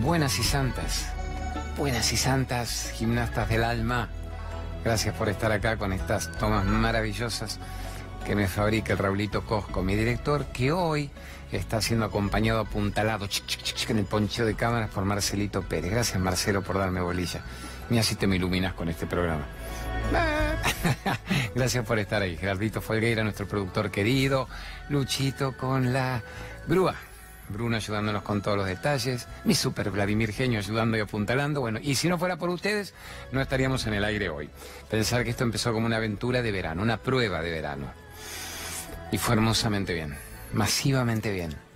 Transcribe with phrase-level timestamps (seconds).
[0.00, 1.12] buenas y santas,
[1.76, 4.08] buenas y santas gimnastas del alma,
[4.82, 7.58] gracias por estar acá con estas tomas maravillosas
[8.24, 11.10] que me fabrica el Raulito Cosco, mi director, que hoy
[11.52, 13.28] está siendo acompañado apuntalado
[13.88, 15.90] en el poncheo de cámaras por Marcelito Pérez.
[15.90, 17.42] Gracias Marcelo por darme bolilla.
[17.90, 19.44] Mira si te me iluminas con este programa.
[21.54, 22.38] Gracias por estar ahí.
[22.38, 24.48] Gerardito Folgueira, nuestro productor querido.
[24.88, 26.22] Luchito con la
[26.66, 26.94] grúa.
[27.48, 31.60] Bruno ayudándonos con todos los detalles, mi super Vladimir Genio ayudando y apuntalando.
[31.60, 32.94] Bueno, y si no fuera por ustedes,
[33.32, 34.50] no estaríamos en el aire hoy.
[34.90, 37.86] Pensar que esto empezó como una aventura de verano, una prueba de verano.
[39.12, 40.16] Y fue hermosamente bien,
[40.52, 41.67] masivamente bien.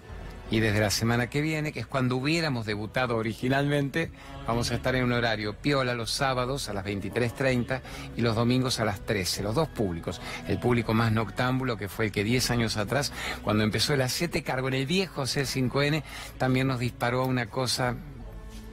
[0.53, 4.11] Y desde la semana que viene, que es cuando hubiéramos debutado originalmente,
[4.47, 7.81] vamos a estar en un horario piola los sábados a las 23.30
[8.19, 10.21] y los domingos a las 13, los dos públicos.
[10.47, 14.43] El público más noctámbulo, que fue el que 10 años atrás, cuando empezó el A7
[14.43, 16.03] cargo en el viejo C5N,
[16.37, 17.97] también nos disparó una cosa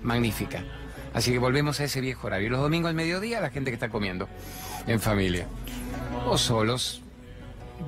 [0.04, 0.66] magnífica.
[1.14, 2.48] Así que volvemos a ese viejo horario.
[2.48, 4.28] Y los domingos al mediodía, la gente que está comiendo
[4.86, 5.48] en familia.
[6.28, 7.04] O solos,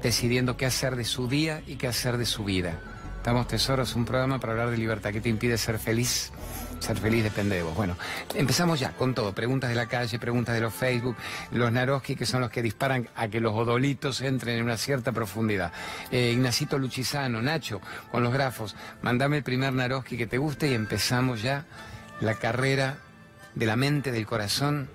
[0.01, 2.79] decidiendo qué hacer de su día y qué hacer de su vida.
[3.21, 5.11] Estamos Tesoros, un programa para hablar de libertad.
[5.11, 6.31] ¿Qué te impide ser feliz?
[6.79, 7.75] Ser feliz depende de vos.
[7.75, 7.95] Bueno,
[8.33, 9.31] empezamos ya con todo.
[9.31, 11.15] Preguntas de la calle, preguntas de los Facebook,
[11.51, 15.11] los Naroski, que son los que disparan a que los odolitos entren en una cierta
[15.11, 15.71] profundidad.
[16.09, 17.79] Eh, Ignacito Luchizano, Nacho,
[18.11, 18.75] con los grafos.
[19.03, 21.65] Mandame el primer Naroski que te guste y empezamos ya
[22.21, 22.97] la carrera
[23.53, 24.89] de la mente, del corazón,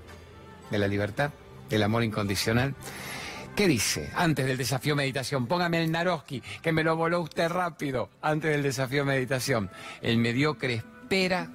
[0.72, 1.30] de la libertad,
[1.70, 2.74] del amor incondicional.
[3.56, 4.10] ¿Qué dice?
[4.14, 8.10] Antes del desafío meditación, póngame el Naroski, que me lo voló usted rápido.
[8.20, 9.70] Antes del desafío meditación,
[10.02, 11.48] el mediocre espera,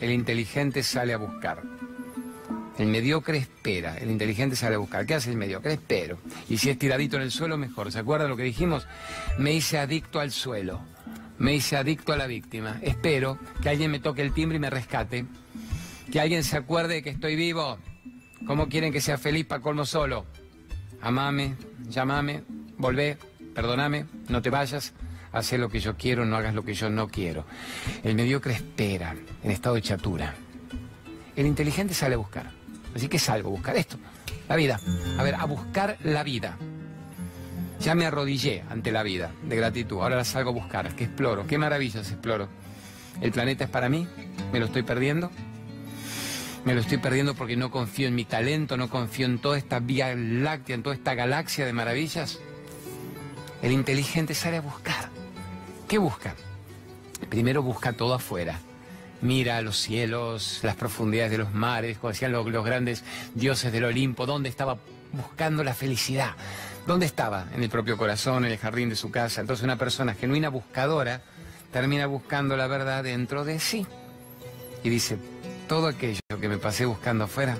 [0.00, 1.62] el inteligente sale a buscar.
[2.78, 5.06] El mediocre espera, el inteligente sale a buscar.
[5.06, 5.74] ¿Qué hace el mediocre?
[5.74, 6.18] Espero.
[6.48, 7.92] Y si es tiradito en el suelo, mejor.
[7.92, 8.88] ¿Se acuerda lo que dijimos?
[9.38, 10.80] Me hice adicto al suelo.
[11.38, 12.80] Me hice adicto a la víctima.
[12.82, 15.26] Espero que alguien me toque el timbre y me rescate.
[16.10, 17.78] Que alguien se acuerde de que estoy vivo.
[18.48, 20.26] ¿Cómo quieren que sea feliz para colmo solo?
[21.00, 21.56] Amame,
[21.88, 22.42] llámame,
[22.78, 23.18] volvé,
[23.54, 24.92] perdóname, no te vayas,
[25.32, 27.44] haz lo que yo quiero, no hagas lo que yo no quiero.
[28.02, 30.34] El mediocre espera, en estado de chatura.
[31.34, 32.50] El inteligente sale a buscar.
[32.94, 33.98] Así que salgo a buscar esto,
[34.48, 34.80] la vida.
[35.18, 36.56] A ver, a buscar la vida.
[37.80, 41.46] Ya me arrodillé ante la vida de gratitud, ahora la salgo a buscar, que exploro,
[41.46, 42.48] qué maravillas exploro.
[43.20, 44.08] El planeta es para mí,
[44.52, 45.30] me lo estoy perdiendo,
[46.66, 49.78] me lo estoy perdiendo porque no confío en mi talento, no confío en toda esta
[49.78, 52.40] vía láctea, en toda esta galaxia de maravillas.
[53.62, 55.08] El inteligente sale a buscar.
[55.86, 56.34] ¿Qué busca?
[57.30, 58.58] Primero busca todo afuera.
[59.22, 63.04] Mira los cielos, las profundidades de los mares, como decían los, los grandes
[63.36, 64.76] dioses del Olimpo, ¿dónde estaba
[65.12, 66.32] buscando la felicidad?
[66.84, 67.46] ¿Dónde estaba?
[67.54, 69.40] En el propio corazón, en el jardín de su casa.
[69.40, 71.22] Entonces una persona genuina buscadora
[71.72, 73.86] termina buscando la verdad dentro de sí.
[74.82, 75.16] Y dice,
[75.68, 77.56] todo aquello que me pasé buscando afuera,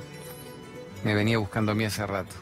[1.05, 2.35] me venía buscando a mí hace rato.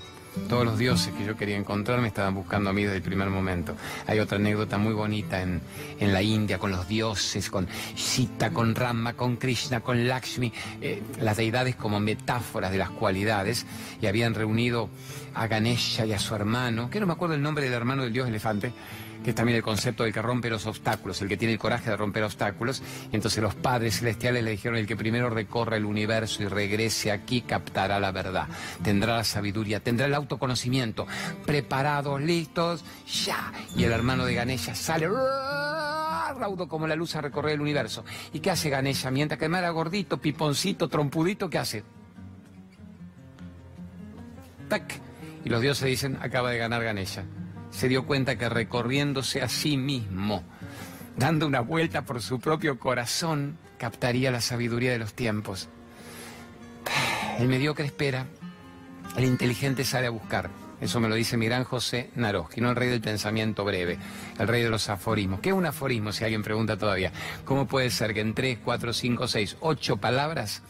[0.49, 3.31] Todos los dioses que yo quería encontrar me estaban buscando a mí desde el primer
[3.31, 3.77] momento.
[4.09, 5.61] Hay otra anécdota muy bonita en,
[6.01, 11.03] en la India con los dioses, con Sita, con Rama, con Krishna, con Lakshmi, eh,
[11.21, 13.65] las deidades como metáforas de las cualidades,
[14.03, 14.91] y habían reunido
[15.35, 18.13] a Ganesha y a su hermano, que no me acuerdo el nombre del hermano del
[18.13, 18.73] dios elefante,
[19.25, 21.89] que es también el concepto del que rompe los obstáculos, el que tiene el coraje
[21.89, 22.83] de romper obstáculos.
[23.11, 27.11] Y entonces los padres celestiales le dijeron, el que primero recorre el universo y regrese
[27.11, 28.47] aquí captará la verdad,
[28.83, 31.07] tendrá la sabiduría, tendrá el autoconocimiento.
[31.47, 32.85] Preparados, listos,
[33.25, 33.51] ya.
[33.75, 38.05] Y el hermano de Ganesha sale raudo como la luz a recorrer el universo.
[38.35, 39.11] ¿Y qué hace Ganesha?
[39.11, 41.83] Mientras que era gordito, piponcito, trompudito, ¿qué hace?
[44.69, 45.01] ¡Tac!
[45.47, 47.25] Y los dioses dicen, acaba de ganar Ganesha
[47.75, 50.45] se dio cuenta que recorriéndose a sí mismo,
[51.17, 55.69] dando una vuelta por su propio corazón, captaría la sabiduría de los tiempos.
[57.39, 58.27] El mediocre espera,
[59.17, 60.51] el inteligente sale a buscar.
[60.81, 63.99] Eso me lo dice mi gran José Naroski, no el rey del pensamiento breve,
[64.39, 65.41] el rey de los aforismos.
[65.41, 66.13] ¿Qué es un aforismo?
[66.13, 67.13] Si alguien pregunta todavía.
[67.45, 70.63] ¿Cómo puede ser que en tres, cuatro, cinco, seis, ocho palabras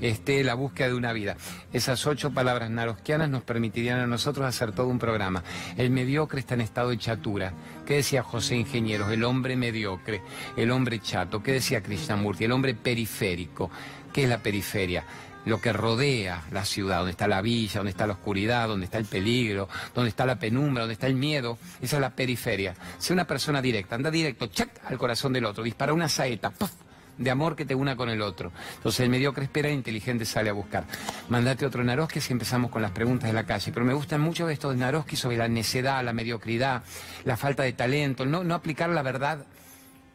[0.00, 1.36] esté la búsqueda de una vida.
[1.72, 5.42] Esas ocho palabras naroskianas nos permitirían a nosotros hacer todo un programa.
[5.76, 7.52] El mediocre está en estado de chatura.
[7.84, 9.10] ¿Qué decía José Ingenieros?
[9.10, 10.22] El hombre mediocre,
[10.56, 11.42] el hombre chato.
[11.42, 12.44] ¿Qué decía Krishnamurti?
[12.44, 13.70] El hombre periférico.
[14.12, 15.04] ¿Qué es la periferia?
[15.46, 18.98] lo que rodea la ciudad, donde está la villa, donde está la oscuridad, donde está
[18.98, 21.56] el peligro, donde está la penumbra, donde está el miedo.
[21.80, 22.74] Esa es la periferia.
[22.98, 26.85] Sea una persona directa, anda directo, chac, al corazón del otro, dispara una saeta, ¡puff!
[27.18, 28.52] De amor que te una con el otro.
[28.76, 30.84] Entonces el mediocre espera, el inteligente sale a buscar.
[31.28, 33.72] Mandate otro Naroski si empezamos con las preguntas de la calle.
[33.72, 36.82] Pero me gustan mucho estos Naroski sobre la necedad, la mediocridad,
[37.24, 39.46] la falta de talento, no, no aplicar la verdad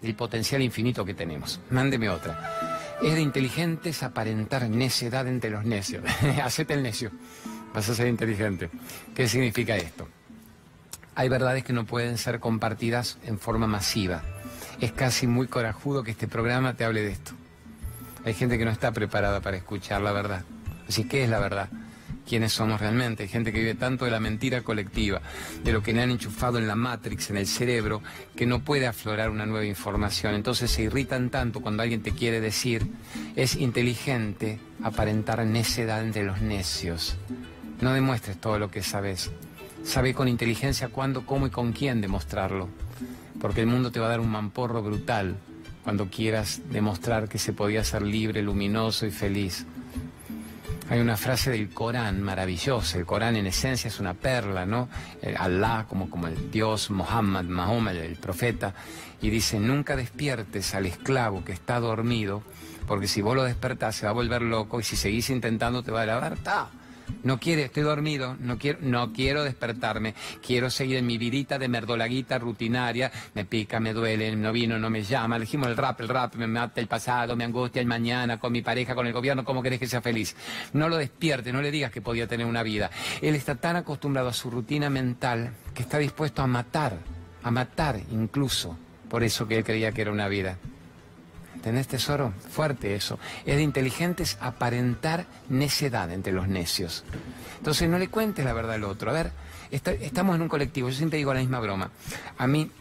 [0.02, 1.60] del potencial infinito que tenemos.
[1.70, 2.98] Mándeme otra.
[3.02, 6.04] Es de inteligentes aparentar necedad entre los necios.
[6.44, 7.12] Hacete el necio.
[7.74, 8.70] Vas a ser inteligente.
[9.16, 10.08] ¿Qué significa esto?
[11.16, 14.24] Hay verdades que no pueden ser compartidas en forma masiva.
[14.82, 17.32] Es casi muy corajudo que este programa te hable de esto.
[18.26, 20.44] Hay gente que no está preparada para escuchar la verdad.
[20.90, 21.70] Así, ¿qué es la verdad?
[22.28, 23.24] quiénes somos realmente.
[23.24, 25.22] Hay gente que vive tanto de la mentira colectiva,
[25.66, 28.02] de lo que le han enchufado en la Matrix, en el cerebro,
[28.38, 30.36] que no puede aflorar una nueva información.
[30.36, 32.88] Entonces se irritan tanto cuando alguien te quiere decir,
[33.36, 37.18] es inteligente aparentar necedad entre los necios.
[37.82, 39.32] No demuestres todo lo que sabes.
[39.84, 42.70] Sabe con inteligencia cuándo, cómo y con quién demostrarlo.
[43.40, 45.38] Porque el mundo te va a dar un mamporro brutal
[45.84, 49.66] cuando quieras demostrar que se podía ser libre, luminoso y feliz.
[50.90, 52.98] Hay una frase del Corán maravillosa.
[52.98, 54.90] El Corán en esencia es una perla, ¿no?
[55.22, 58.74] Eh, Allah como, como el Dios, Muhammad, Mahoma, el profeta.
[59.22, 62.44] Y dice, nunca despiertes al esclavo que está dormido,
[62.88, 65.92] porque si vos lo despertás se va a volver loco y si seguís intentando te
[65.92, 66.38] va a lavar.
[66.38, 66.70] ¡Ta!
[67.24, 70.16] No quiere, estoy dormido, no quiero, no quiero despertarme,
[70.46, 74.90] quiero seguir en mi vidita de merdolaguita rutinaria, me pica, me duele, no vino, no
[74.90, 78.40] me llama, elegimos el rap, el rap, me mata el pasado, me angustia el mañana,
[78.40, 80.36] con mi pareja, con el gobierno, ¿cómo querés que sea feliz?
[80.74, 82.90] No lo despierte, no le digas que podía tener una vida.
[83.22, 86.98] Él está tan acostumbrado a su rutina mental que está dispuesto a matar,
[87.44, 88.78] a matar incluso,
[89.10, 90.58] por eso que él creía que era una vida.
[91.62, 92.34] ¿Tenés tesoro?
[92.50, 93.20] Fuerte eso.
[93.46, 97.04] Es de inteligentes aparentar necedad entre los necios.
[97.58, 99.12] Entonces no le cuentes la verdad al otro.
[99.12, 99.32] A ver,
[99.72, 101.92] estamos en un colectivo, yo siempre digo la misma broma.
[102.38, 102.72] A mí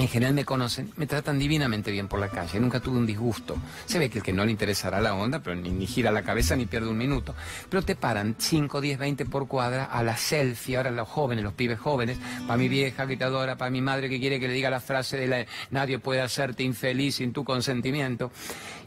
[0.00, 3.56] en general me conocen, me tratan divinamente bien por la calle, nunca tuve un disgusto.
[3.84, 6.56] Se ve que el que no le interesará la onda, pero ni, gira la cabeza
[6.56, 7.34] ni pierde un minuto.
[7.68, 11.52] Pero te paran 5, 10, 20 por cuadra a la selfie, ahora los jóvenes, los
[11.52, 12.16] pibes jóvenes,
[12.46, 15.26] para mi vieja gritadora, para mi madre que quiere que le diga la frase de
[15.26, 18.30] la nadie puede hacerte infeliz sin tu consentimiento.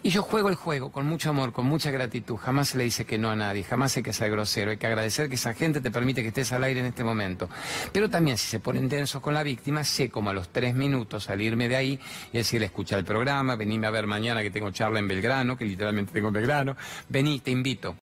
[0.02, 2.36] Y yo juego el juego con mucho amor, con mucha gratitud.
[2.36, 4.72] Jamás se le dice que no a nadie, jamás hay que ser grosero.
[4.72, 7.48] Hay que agradecer que esa gente te permite que estés al aire en este momento.
[7.94, 11.03] Pero también si se ponen tensos con la víctima, sé como a los tres minutos
[11.20, 12.00] salirme de ahí
[12.32, 15.66] y decirle, escucha el programa, venime a ver mañana que tengo charla en Belgrano, que
[15.66, 16.78] literalmente tengo en Belgrano.
[17.10, 17.96] Vení, te invito.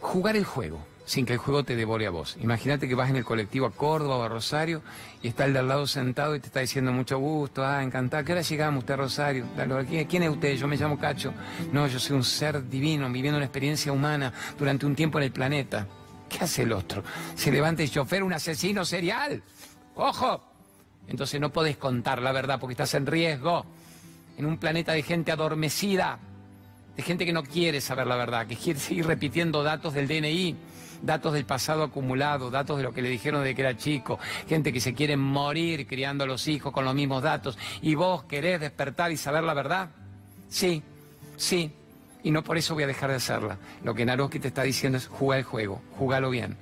[0.00, 2.36] Jugar el juego sin que el juego te devore a vos.
[2.40, 4.82] Imagínate que vas en el colectivo a Córdoba o a Rosario
[5.22, 8.22] y está el de al lado sentado y te está diciendo mucho gusto, ah, encantado,
[8.24, 9.46] ¿qué hora llegamos usted a Rosario?
[10.08, 10.54] ¿Quién es usted?
[10.56, 11.32] Yo me llamo Cacho.
[11.72, 15.32] No, yo soy un ser divino viviendo una experiencia humana durante un tiempo en el
[15.32, 15.86] planeta.
[16.28, 17.02] ¿Qué hace el otro?
[17.34, 19.42] Se levanta el chofer, un asesino serial.
[19.94, 20.47] ¡Ojo!
[21.08, 23.64] Entonces no podés contar la verdad porque estás en riesgo.
[24.36, 26.18] En un planeta de gente adormecida,
[26.96, 30.56] de gente que no quiere saber la verdad, que quiere seguir repitiendo datos del DNI
[31.02, 34.18] datos del pasado acumulado, datos de lo que le dijeron de que era chico,
[34.48, 38.24] gente que se quiere morir criando a los hijos con los mismos datos, y vos
[38.24, 39.90] querés despertar y saber la verdad.
[40.48, 40.82] Sí,
[41.36, 41.72] sí,
[42.22, 43.58] y no por eso voy a dejar de hacerla.
[43.84, 46.56] Lo que Naroski te está diciendo es jugar el juego, jugalo bien.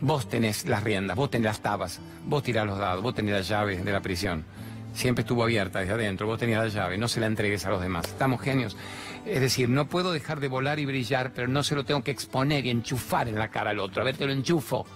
[0.00, 3.48] Vos tenés las riendas, vos tenés las tabas, vos tirás los dados, vos tenés las
[3.48, 4.44] llaves de la prisión.
[4.92, 7.80] Siempre estuvo abierta desde adentro, vos tenías la llave, no se la entregues a los
[7.80, 8.06] demás.
[8.06, 8.76] Estamos genios.
[9.24, 12.10] Es decir, no puedo dejar de volar y brillar, pero no se lo tengo que
[12.10, 14.02] exponer y enchufar en la cara al otro.
[14.02, 14.86] A ver, te lo enchufo.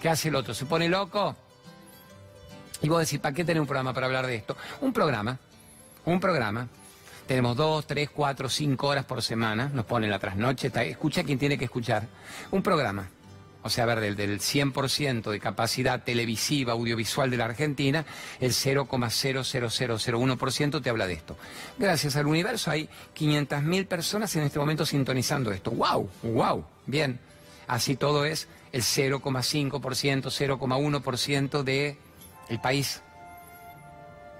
[0.00, 0.52] ¿Qué hace el otro?
[0.54, 1.36] ¿Se pone loco?
[2.82, 4.56] Y vos decís, ¿para qué tener un programa para hablar de esto?
[4.80, 5.38] Un programa,
[6.04, 6.68] un programa.
[7.26, 9.70] Tenemos dos, tres, cuatro, cinco horas por semana.
[9.72, 10.72] Nos ponen la trasnoche.
[10.90, 12.02] Escucha quien tiene que escuchar.
[12.50, 13.08] Un programa
[13.62, 18.04] o sea, a ver, del, del 100% de capacidad televisiva, audiovisual de la Argentina,
[18.40, 21.36] el 0,00001% te habla de esto.
[21.78, 25.70] Gracias al universo hay 500.000 personas en este momento sintonizando esto.
[25.70, 26.10] ¡Wow!
[26.22, 26.66] ¡Wow!
[26.86, 27.18] Bien.
[27.68, 31.96] Así todo es el 0,5%, 0,1% del
[32.48, 33.02] el país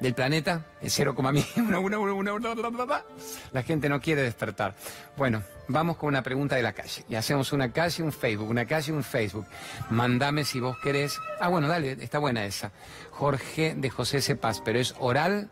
[0.02, 3.02] del planeta, el 0,1.
[3.52, 4.74] La gente no quiere despertar.
[5.16, 7.04] Bueno, vamos con una pregunta de la calle.
[7.08, 9.46] Y hacemos una calle, un Facebook, una calle, un Facebook.
[9.90, 11.20] Mandame si vos querés.
[11.40, 12.72] Ah, bueno, dale, está buena esa.
[13.12, 15.48] Jorge de José Cepaz, pero ¿es oral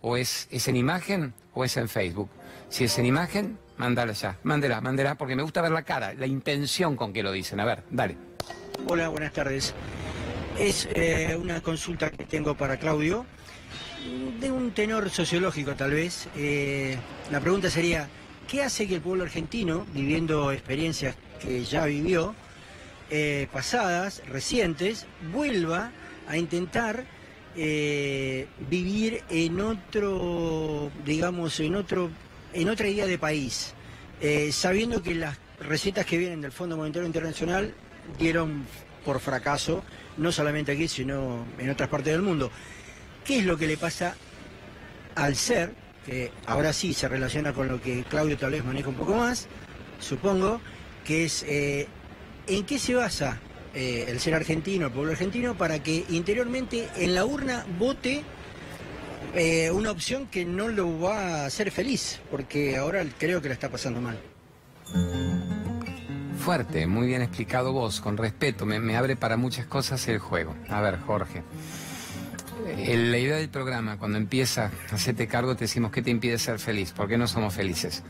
[0.00, 2.30] o es, es en imagen o es en Facebook?
[2.70, 4.38] Si es en imagen, mándala ya.
[4.42, 7.60] Mándela, mándela, porque me gusta ver la cara, la intención con que lo dicen.
[7.60, 8.16] A ver, dale.
[8.88, 9.74] Hola, buenas tardes.
[10.58, 13.26] Es eh, una consulta que tengo para Claudio
[14.40, 16.96] de un tenor sociológico tal vez, eh,
[17.30, 18.08] la pregunta sería,
[18.48, 22.34] ¿qué hace que el pueblo argentino, viviendo experiencias que ya vivió,
[23.10, 25.92] eh, pasadas, recientes, vuelva
[26.26, 27.04] a intentar
[27.54, 32.10] eh, vivir en otro, digamos, en otro,
[32.52, 33.74] en otra idea de país,
[34.52, 37.74] sabiendo que las recetas que vienen del Fondo Monetario Internacional
[38.18, 38.64] dieron
[39.04, 39.82] por fracaso,
[40.16, 42.50] no solamente aquí, sino en otras partes del mundo.
[43.24, 44.16] ¿Qué es lo que le pasa
[45.14, 45.72] al ser,
[46.04, 49.46] que ahora sí se relaciona con lo que Claudio tal vez maneja un poco más,
[50.00, 50.60] supongo,
[51.04, 51.86] que es eh,
[52.46, 53.38] en qué se basa
[53.74, 58.24] eh, el ser argentino, el pueblo argentino, para que interiormente en la urna vote
[59.34, 63.54] eh, una opción que no lo va a hacer feliz, porque ahora creo que la
[63.54, 64.18] está pasando mal.
[66.38, 70.56] Fuerte, muy bien explicado vos, con respeto, me, me abre para muchas cosas el juego.
[70.68, 71.42] A ver, Jorge.
[72.66, 76.92] La idea del programa, cuando empieza, hacete cargo, te decimos qué te impide ser feliz,
[76.92, 78.02] ¿por qué no somos felices?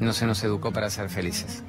[0.00, 1.62] No se nos educó para ser felices.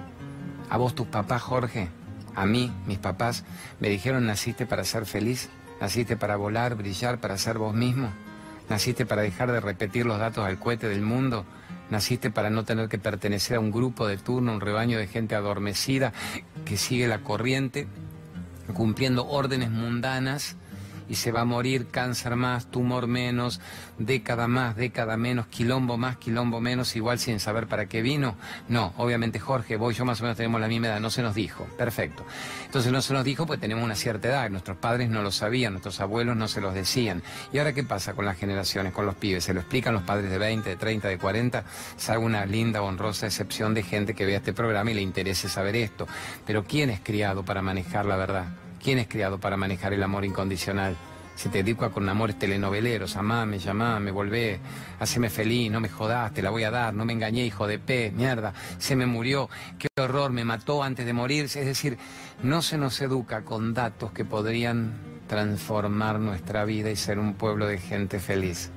[0.69, 1.89] A vos, tus papás, Jorge,
[2.35, 3.43] a mí, mis papás,
[3.79, 5.49] me dijeron, naciste para ser feliz,
[5.81, 8.09] naciste para volar, brillar, para ser vos mismo,
[8.69, 11.45] naciste para dejar de repetir los datos al cohete del mundo,
[11.89, 15.35] naciste para no tener que pertenecer a un grupo de turno, un rebaño de gente
[15.35, 16.13] adormecida
[16.65, 17.87] que sigue la corriente,
[18.73, 20.55] cumpliendo órdenes mundanas
[21.09, 23.59] y se va a morir cáncer más, tumor menos,
[23.97, 28.35] década más, década menos, quilombo más, quilombo menos, igual sin saber para qué vino.
[28.67, 31.21] No, obviamente Jorge, vos y yo más o menos tenemos la misma edad, no se
[31.21, 31.65] nos dijo.
[31.77, 32.23] Perfecto.
[32.65, 35.73] Entonces no se nos dijo pues tenemos una cierta edad, nuestros padres no lo sabían,
[35.73, 37.23] nuestros abuelos no se los decían.
[37.51, 39.43] ¿Y ahora qué pasa con las generaciones, con los pibes?
[39.43, 41.63] ¿Se lo explican los padres de 20, de 30, de 40?
[41.97, 45.75] Salga una linda, honrosa excepción de gente que vea este programa y le interese saber
[45.75, 46.07] esto.
[46.45, 48.68] Pero ¿quién es criado para manejar la verdad?
[48.81, 50.95] ¿Quién es criado para manejar el amor incondicional?
[51.35, 54.59] Se te dedica con amores telenoveleros, amame, llamame, volvé,
[54.99, 57.79] haceme feliz, no me jodas, te la voy a dar, no me engañé, hijo de
[57.79, 61.61] pe, mierda, se me murió, qué horror, me mató antes de morirse.
[61.61, 61.97] Es decir,
[62.43, 64.93] no se nos educa con datos que podrían
[65.27, 68.71] transformar nuestra vida y ser un pueblo de gente feliz.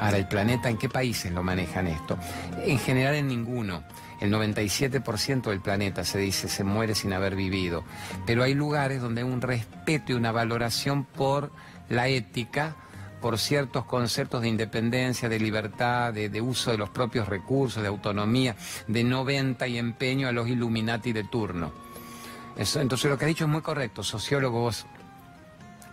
[0.00, 2.18] Ahora, el planeta, ¿en qué países lo manejan esto?
[2.62, 3.82] En general en ninguno.
[4.20, 7.84] El 97% del planeta se dice se muere sin haber vivido.
[8.24, 11.50] Pero hay lugares donde hay un respeto y una valoración por
[11.88, 12.76] la ética,
[13.20, 18.56] por ciertos conceptos de independencia, de libertad, de, uso de los propios recursos, de autonomía,
[18.86, 21.72] de no venta y empeño a los Illuminati de turno.
[22.56, 24.86] Entonces lo que ha dicho es muy correcto, sociólogo vos.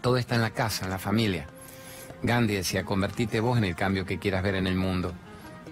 [0.02, 1.48] Todo está en la casa, en la familia.
[2.22, 5.14] Gandhi decía, convertite vos en el cambio que quieras ver en el mundo.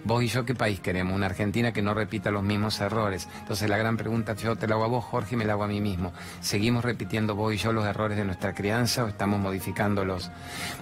[0.03, 1.15] Vos y yo, ¿qué país queremos?
[1.15, 3.27] Una Argentina que no repita los mismos errores.
[3.39, 5.63] Entonces la gran pregunta, yo te la hago a vos, Jorge, y me la hago
[5.63, 6.11] a mí mismo.
[6.39, 10.31] ¿Seguimos repitiendo vos y yo los errores de nuestra crianza o estamos modificándolos?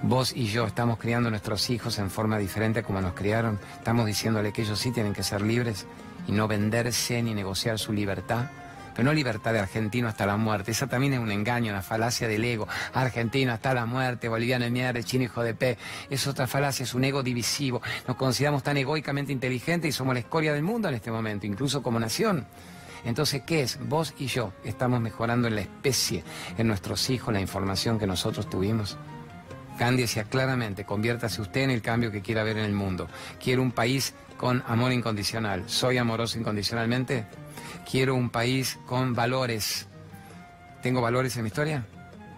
[0.04, 3.60] Vos y yo estamos criando a nuestros hijos en forma diferente a como nos criaron.
[3.78, 5.86] Estamos diciéndole que ellos sí tienen que ser libres
[6.28, 8.46] y no venderse ni negociar su libertad
[9.04, 10.72] no libertad de argentino hasta la muerte.
[10.72, 12.68] Esa también es un engaño, una falacia del ego.
[12.94, 15.78] Argentino hasta la muerte, boliviano de mierda, chino hijo de pe.
[16.10, 17.82] Es otra falacia, es un ego divisivo.
[18.08, 21.82] Nos consideramos tan egoicamente inteligentes y somos la escoria del mundo en este momento, incluso
[21.82, 22.46] como nación.
[23.06, 23.80] Entonces, ¿qué es?
[23.88, 26.24] Vos y yo estamos mejorando en la especie,
[26.58, 28.98] en nuestros hijos, la información que nosotros tuvimos.
[29.80, 33.08] Gandhi decía claramente, conviértase usted en el cambio que quiera ver en el mundo.
[33.42, 35.64] Quiero un país con amor incondicional.
[35.68, 37.26] ¿Soy amoroso incondicionalmente?
[37.90, 39.88] Quiero un país con valores.
[40.82, 41.86] ¿Tengo valores en mi historia?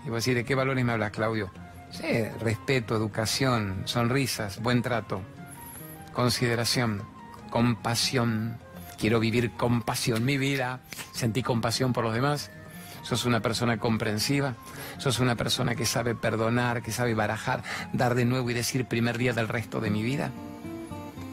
[0.04, 1.52] Y voy a decir, ¿de qué valores me hablas, Claudio?
[1.92, 5.22] Sí, respeto, educación, sonrisas, buen trato,
[6.14, 7.04] consideración,
[7.50, 8.58] compasión.
[8.98, 10.80] Quiero vivir compasión mi vida.
[11.12, 12.50] Sentí compasión por los demás.
[13.04, 14.56] Sos una persona comprensiva.
[14.98, 19.18] Sos una persona que sabe perdonar, que sabe barajar, dar de nuevo y decir primer
[19.18, 20.32] día del resto de mi vida.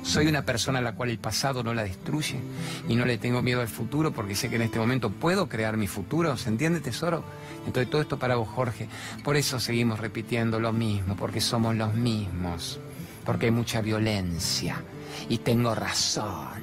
[0.08, 2.40] Soy una persona a la cual el pasado no la destruye
[2.88, 5.76] y no le tengo miedo al futuro porque sé que en este momento puedo crear
[5.76, 6.34] mi futuro.
[6.38, 7.22] ¿Se entiende, tesoro?
[7.66, 8.88] Entonces todo esto para vos, Jorge.
[9.22, 12.80] Por eso seguimos repitiendo lo mismo, porque somos los mismos,
[13.26, 14.82] porque hay mucha violencia
[15.28, 16.62] y tengo razón.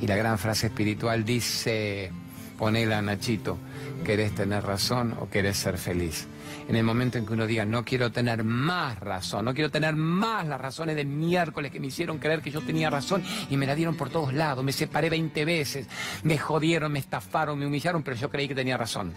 [0.00, 2.10] Y la gran frase espiritual dice,
[2.56, 3.58] ponela Nachito,
[4.02, 6.26] ¿querés tener razón o querés ser feliz?
[6.68, 9.96] En el momento en que uno diga, no quiero tener más razón, no quiero tener
[9.96, 13.66] más las razones de miércoles que me hicieron creer que yo tenía razón y me
[13.66, 15.88] la dieron por todos lados, me separé 20 veces,
[16.24, 19.14] me jodieron, me estafaron, me humillaron, pero yo creí que tenía razón.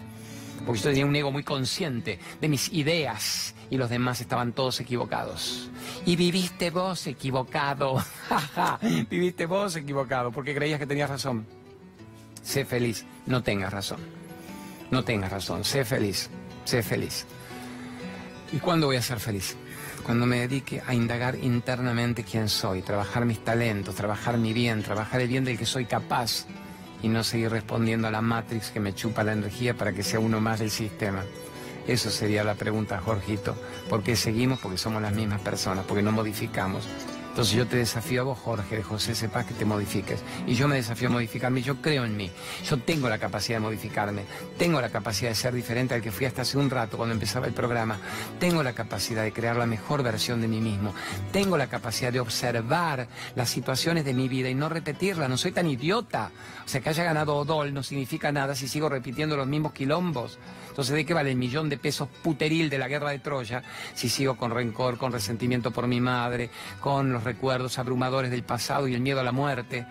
[0.64, 4.80] Porque yo tenía un ego muy consciente de mis ideas y los demás estaban todos
[4.80, 5.70] equivocados.
[6.06, 8.02] Y viviste vos equivocado.
[9.10, 11.46] viviste vos equivocado porque creías que tenías razón.
[12.42, 13.98] Sé feliz, no tengas razón.
[14.90, 16.30] No tengas razón, sé feliz,
[16.64, 17.26] sé feliz.
[18.52, 19.56] ¿Y cuándo voy a ser feliz?
[20.04, 25.22] Cuando me dedique a indagar internamente quién soy, trabajar mis talentos, trabajar mi bien, trabajar
[25.22, 26.44] el bien del que soy capaz
[27.02, 30.20] y no seguir respondiendo a la Matrix que me chupa la energía para que sea
[30.20, 31.24] uno más del sistema.
[31.86, 33.56] Eso sería la pregunta, Jorgito.
[33.88, 34.60] ¿Por qué seguimos?
[34.60, 36.86] Porque somos las mismas personas, porque no modificamos.
[37.32, 40.22] Entonces yo te desafío a vos, Jorge, José Sepas, que te modifiques.
[40.46, 41.62] Y yo me desafío a modificarme.
[41.62, 42.30] Yo creo en mí.
[42.62, 44.24] Yo tengo la capacidad de modificarme.
[44.58, 47.46] Tengo la capacidad de ser diferente al que fui hasta hace un rato cuando empezaba
[47.46, 47.96] el programa.
[48.38, 50.92] Tengo la capacidad de crear la mejor versión de mí mismo.
[51.32, 55.30] Tengo la capacidad de observar las situaciones de mi vida y no repetirlas.
[55.30, 56.30] No soy tan idiota.
[56.66, 60.38] O sea, que haya ganado Odol no significa nada si sigo repitiendo los mismos quilombos.
[60.72, 63.62] Entonces, ¿de qué vale el millón de pesos puteril de la guerra de Troya
[63.92, 66.48] si sigo con rencor, con resentimiento por mi madre,
[66.80, 69.86] con los recuerdos abrumadores del pasado y el miedo a la muerte?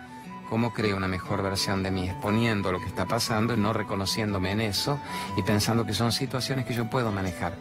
[0.50, 2.10] ¿Cómo creo una mejor versión de mí?
[2.10, 5.00] Exponiendo lo que está pasando y no reconociéndome en eso
[5.38, 7.54] y pensando que son situaciones que yo puedo manejar.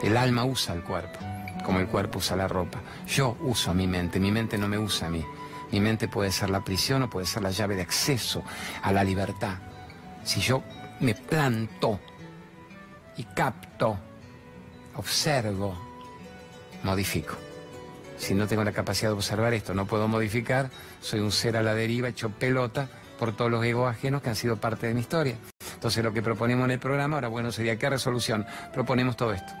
[0.00, 1.18] El alma usa el cuerpo,
[1.64, 2.78] como el cuerpo usa la ropa.
[3.08, 5.26] Yo uso mi mente, mi mente no me usa a mí.
[5.72, 8.44] Mi mente puede ser la prisión o puede ser la llave de acceso
[8.80, 9.56] a la libertad.
[10.22, 10.62] Si yo
[11.00, 11.98] me planto
[13.16, 13.98] y capto,
[14.96, 15.76] observo,
[16.82, 17.36] modifico.
[18.18, 21.62] Si no tengo la capacidad de observar esto, no puedo modificar, soy un ser a
[21.62, 22.88] la deriva hecho pelota
[23.18, 25.36] por todos los egos ajenos que han sido parte de mi historia.
[25.74, 28.46] Entonces lo que proponemos en el programa, ahora bueno, sería qué resolución.
[28.72, 29.52] Proponemos todo esto.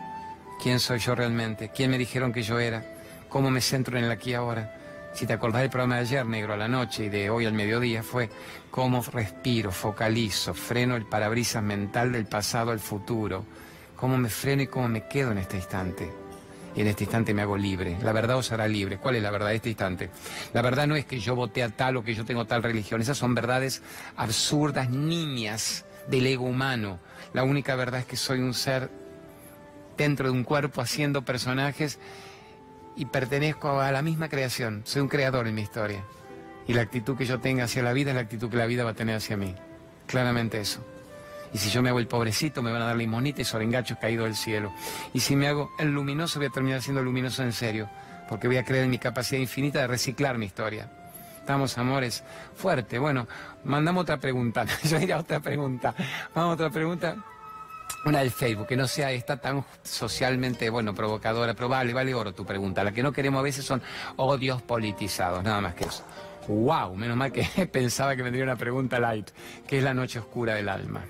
[0.62, 1.70] ¿Quién soy yo realmente?
[1.74, 2.84] ¿Quién me dijeron que yo era?
[3.30, 4.76] ¿Cómo me centro en el aquí ahora?
[5.12, 7.52] Si te acordás del programa de ayer, negro, a la noche y de hoy al
[7.52, 8.30] mediodía, fue
[8.70, 13.44] cómo respiro, focalizo, freno el parabrisas mental del pasado al futuro,
[13.96, 16.10] cómo me freno y cómo me quedo en este instante.
[16.74, 17.98] Y en este instante me hago libre.
[18.02, 18.98] La verdad os hará libre.
[18.98, 20.10] ¿Cuál es la verdad de este instante?
[20.54, 23.00] La verdad no es que yo voté a tal o que yo tengo tal religión.
[23.00, 23.82] Esas son verdades
[24.16, 27.00] absurdas, niñas del ego humano.
[27.32, 28.88] La única verdad es que soy un ser
[29.96, 31.98] dentro de un cuerpo haciendo personajes
[32.96, 34.82] y pertenezco a la misma creación.
[34.84, 36.04] Soy un creador en mi historia.
[36.66, 38.84] Y la actitud que yo tenga hacia la vida es la actitud que la vida
[38.84, 39.54] va a tener hacia mí.
[40.06, 40.84] Claramente eso.
[41.52, 44.26] Y si yo me hago el pobrecito, me van a dar limonita y sorengachos caídos
[44.26, 44.72] del cielo.
[45.12, 47.88] Y si me hago el luminoso, voy a terminar siendo luminoso en serio.
[48.28, 50.88] Porque voy a creer en mi capacidad infinita de reciclar mi historia.
[51.38, 52.22] Estamos, amores,
[52.54, 53.00] fuerte.
[53.00, 53.26] Bueno,
[53.64, 54.64] mandamos otra pregunta.
[54.84, 55.94] yo iría a otra pregunta.
[56.34, 57.16] Vamos a otra pregunta.
[58.04, 62.32] Una del Facebook, que no sea esta tan socialmente, bueno, provocadora, pero vale, vale oro
[62.32, 62.82] tu pregunta.
[62.82, 63.82] La que no queremos a veces son
[64.16, 66.02] odios politizados, nada más que eso.
[66.48, 66.96] ¡Wow!
[66.96, 69.30] Menos mal que pensaba que vendría una pregunta light,
[69.66, 71.04] que es la noche oscura del alma.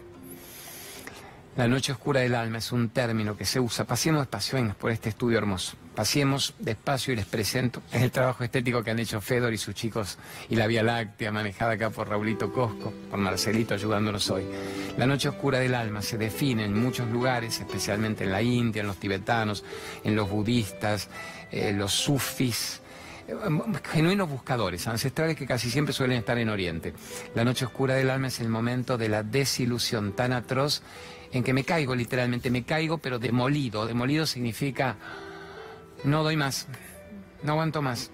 [1.57, 3.85] La noche oscura del alma es un término que se usa.
[3.85, 5.77] Pasemos despacio por este estudio hermoso.
[5.97, 7.83] Pasemos despacio y les presento.
[7.93, 10.17] Es el trabajo estético que han hecho Fedor y sus chicos
[10.49, 14.45] y la Vía Láctea, manejada acá por Raulito Cosco, por Marcelito ayudándonos hoy.
[14.97, 18.87] La noche oscura del alma se define en muchos lugares, especialmente en la India, en
[18.87, 19.65] los tibetanos,
[20.05, 21.09] en los budistas,
[21.51, 22.81] eh, los sufis,
[23.27, 23.35] eh,
[23.93, 26.95] genuinos buscadores, ancestrales que casi siempre suelen estar en Oriente.
[27.35, 30.83] La noche oscura del alma es el momento de la desilusión tan atroz
[31.33, 33.87] en que me caigo literalmente, me caigo pero demolido.
[33.87, 34.97] Demolido significa
[36.05, 36.67] no doy más,
[37.43, 38.11] no aguanto más.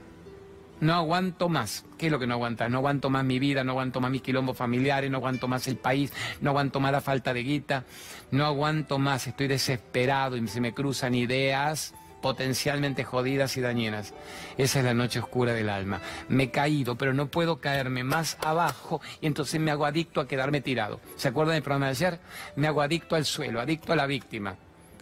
[0.79, 1.87] No aguanto más.
[1.96, 2.68] ¿Qué es lo que no aguanta?
[2.68, 5.76] No aguanto más mi vida, no aguanto más mis quilombos familiares, no aguanto más el
[5.76, 7.85] país, no aguanto más la falta de guita,
[8.31, 11.94] no aguanto más, estoy desesperado y se me cruzan ideas
[12.26, 14.12] potencialmente jodidas y dañinas.
[14.58, 16.00] Esa es la noche oscura del alma.
[16.28, 20.26] Me he caído, pero no puedo caerme más abajo y entonces me hago adicto a
[20.26, 20.98] quedarme tirado.
[21.14, 22.18] ¿Se acuerdan del programa de ayer?
[22.56, 24.56] Me hago adicto al suelo, adicto a la víctima.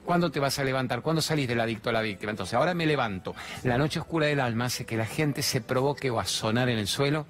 [0.05, 1.01] ¿Cuándo te vas a levantar?
[1.01, 2.31] ¿Cuándo salís del adicto a la víctima?
[2.31, 3.35] Entonces, ahora me levanto.
[3.63, 6.79] La noche oscura del alma hace que la gente se provoque o a sonar en
[6.79, 7.25] el suelo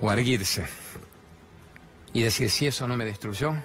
[0.00, 0.64] o a erguirse
[2.12, 3.56] y decir, si eso no me destruyó,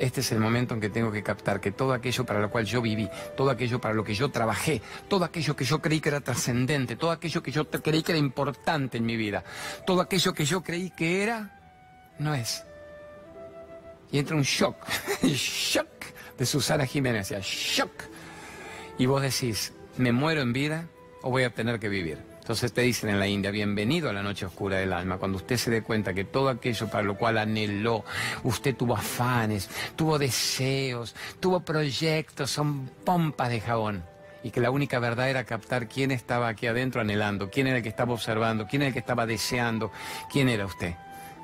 [0.00, 2.64] este es el momento en que tengo que captar que todo aquello para lo cual
[2.64, 6.08] yo viví, todo aquello para lo que yo trabajé, todo aquello que yo creí que
[6.08, 9.44] era trascendente, todo aquello que yo creí que era importante en mi vida,
[9.86, 11.60] todo aquello que yo creí que era,
[12.18, 12.64] no es.
[14.10, 14.76] Y entra un shock,
[15.22, 15.88] shock
[16.38, 17.92] de Susana Jiménez, shock.
[18.96, 20.88] Y vos decís, ¿me muero en vida
[21.22, 22.29] o voy a tener que vivir?
[22.40, 25.56] Entonces te dicen en la India, bienvenido a la noche oscura del alma, cuando usted
[25.56, 28.04] se dé cuenta que todo aquello para lo cual anheló,
[28.42, 34.02] usted tuvo afanes, tuvo deseos, tuvo proyectos, son pompas de jabón.
[34.42, 37.82] Y que la única verdad era captar quién estaba aquí adentro anhelando, quién era el
[37.82, 39.92] que estaba observando, quién era el que estaba deseando,
[40.32, 40.94] quién era usted.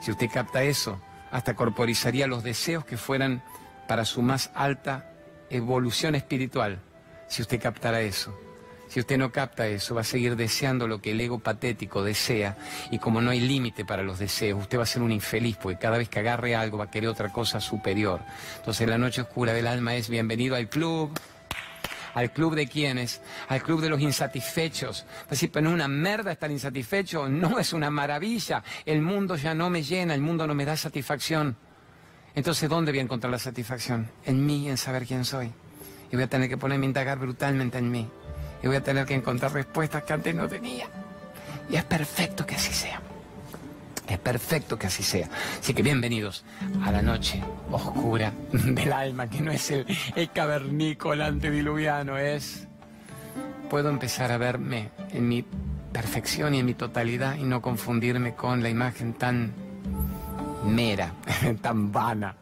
[0.01, 0.99] Si usted capta eso,
[1.31, 3.43] hasta corporizaría los deseos que fueran
[3.87, 5.13] para su más alta
[5.51, 6.81] evolución espiritual,
[7.29, 8.46] si usted captara eso.
[8.89, 12.57] Si usted no capta eso, va a seguir deseando lo que el ego patético desea
[12.91, 15.79] y como no hay límite para los deseos, usted va a ser un infeliz porque
[15.79, 18.21] cada vez que agarre algo va a querer otra cosa superior.
[18.57, 21.19] Entonces la noche oscura del alma es bienvenido al club.
[22.15, 23.21] ¿Al club de quiénes?
[23.49, 25.05] Al club de los insatisfechos.
[25.29, 28.63] Pues pero es una merda estar insatisfecho, no es una maravilla.
[28.87, 31.59] El mundo ya no me llena, el mundo no me da satisfacción.
[32.35, 34.11] Entonces, ¿dónde voy a encontrar la satisfacción?
[34.25, 35.53] En mí, en saber quién soy.
[36.11, 38.09] Y voy a tener que ponerme a indagar brutalmente en mí.
[38.63, 40.87] Y voy a tener que encontrar respuestas que antes no tenía.
[41.69, 43.01] Y es perfecto que así sea.
[44.09, 45.29] Es perfecto que así sea.
[45.61, 46.45] Así que bienvenidos
[46.85, 52.69] a la noche oscura del alma, que no es el, el cavernícola antediluviano, es...
[53.69, 55.45] Puedo empezar a verme en mi
[55.93, 59.53] perfección y en mi totalidad y no confundirme con la imagen tan
[60.65, 61.13] mera,
[61.63, 62.37] tan vana,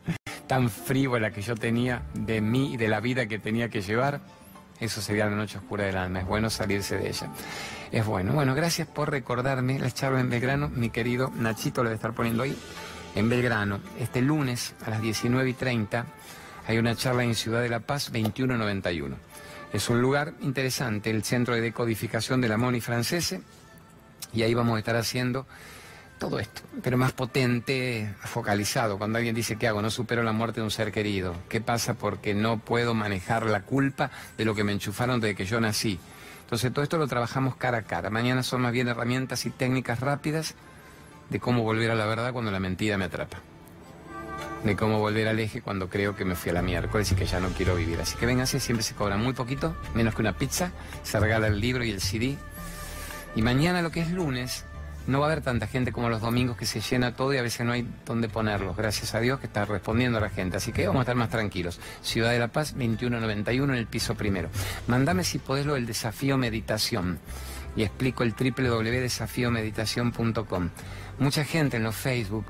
[0.47, 4.21] tan frívola que yo tenía de mí y de la vida que tenía que llevar.
[4.85, 6.21] Eso sería la noche oscura del alma.
[6.21, 7.29] Es bueno salirse de ella.
[7.91, 8.35] Es bueno.
[8.35, 10.69] Bueno, gracias por recordarme la charla en Belgrano.
[10.69, 12.55] Mi querido Nachito lo debe estar poniendo ahí.
[13.15, 16.05] En Belgrano, este lunes a las 19 y 30
[16.67, 19.17] hay una charla en Ciudad de la Paz 2191.
[19.73, 23.41] Es un lugar interesante, el Centro de Decodificación de la Moni Francese.
[24.35, 25.47] Y ahí vamos a estar haciendo
[26.19, 28.99] todo esto, pero más potente, focalizado.
[28.99, 29.83] Cuando alguien dice, ¿qué hago?
[29.83, 31.35] No supero la muerte de un ser querido.
[31.49, 31.95] ¿Qué pasa?
[31.95, 35.99] Porque no puedo manejar la culpa de lo que me enchufaron desde que yo nací.
[36.43, 38.11] Entonces todo esto lo trabajamos cara a cara.
[38.11, 40.55] Mañana son más bien herramientas y técnicas rápidas
[41.31, 43.39] de cómo volver a la verdad cuando la mentira me atrapa.
[44.63, 47.27] De cómo volver al eje cuando creo que me fui a la miércoles y que
[47.27, 48.01] ya no quiero vivir.
[48.01, 50.71] Así que vénganse, siempre se cobra muy poquito, menos que una pizza,
[51.03, 52.39] se regala el libro y el CD.
[53.37, 54.65] Y mañana lo que es lunes,
[55.07, 57.43] no va a haber tanta gente como los domingos que se llena todo y a
[57.43, 58.77] veces no hay dónde ponerlos.
[58.77, 60.57] Gracias a Dios que está respondiendo a la gente.
[60.57, 61.81] Así que vamos a estar más tranquilos.
[62.03, 64.49] Ciudad de la Paz, 2191 en el piso primero.
[64.87, 67.19] Mándame si podés lo del desafío meditación.
[67.77, 70.71] Y explico el www.desafiomeditación.com.
[71.19, 72.47] Mucha gente en los Facebook,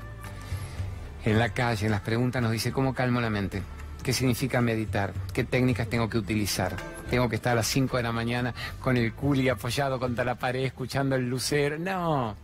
[1.25, 3.61] en la calle, en las preguntas nos dice, ¿cómo calmo la mente?
[4.05, 5.11] ¿Qué significa meditar?
[5.33, 6.75] ¿Qué técnicas tengo que utilizar?
[7.09, 10.35] Tengo que estar a las 5 de la mañana con el culi apoyado contra la
[10.35, 11.79] pared, escuchando el lucero.
[11.79, 12.35] No,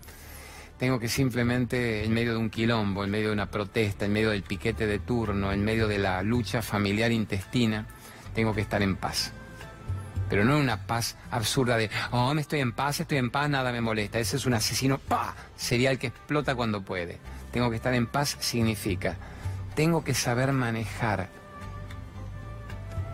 [0.82, 4.32] tengo que simplemente, en medio de un quilombo, en medio de una protesta, en medio
[4.32, 7.86] del piquete de turno, en medio de la lucha familiar intestina,
[8.34, 9.32] tengo que estar en paz.
[10.28, 13.72] Pero no una paz absurda de, oh, me estoy en paz, estoy en paz, nada
[13.72, 14.18] me molesta.
[14.18, 15.36] Ese es un asesino, ¡pa!
[15.56, 17.20] Sería el que explota cuando puede.
[17.52, 19.18] Tengo que estar en paz significa,
[19.76, 21.30] tengo que saber manejar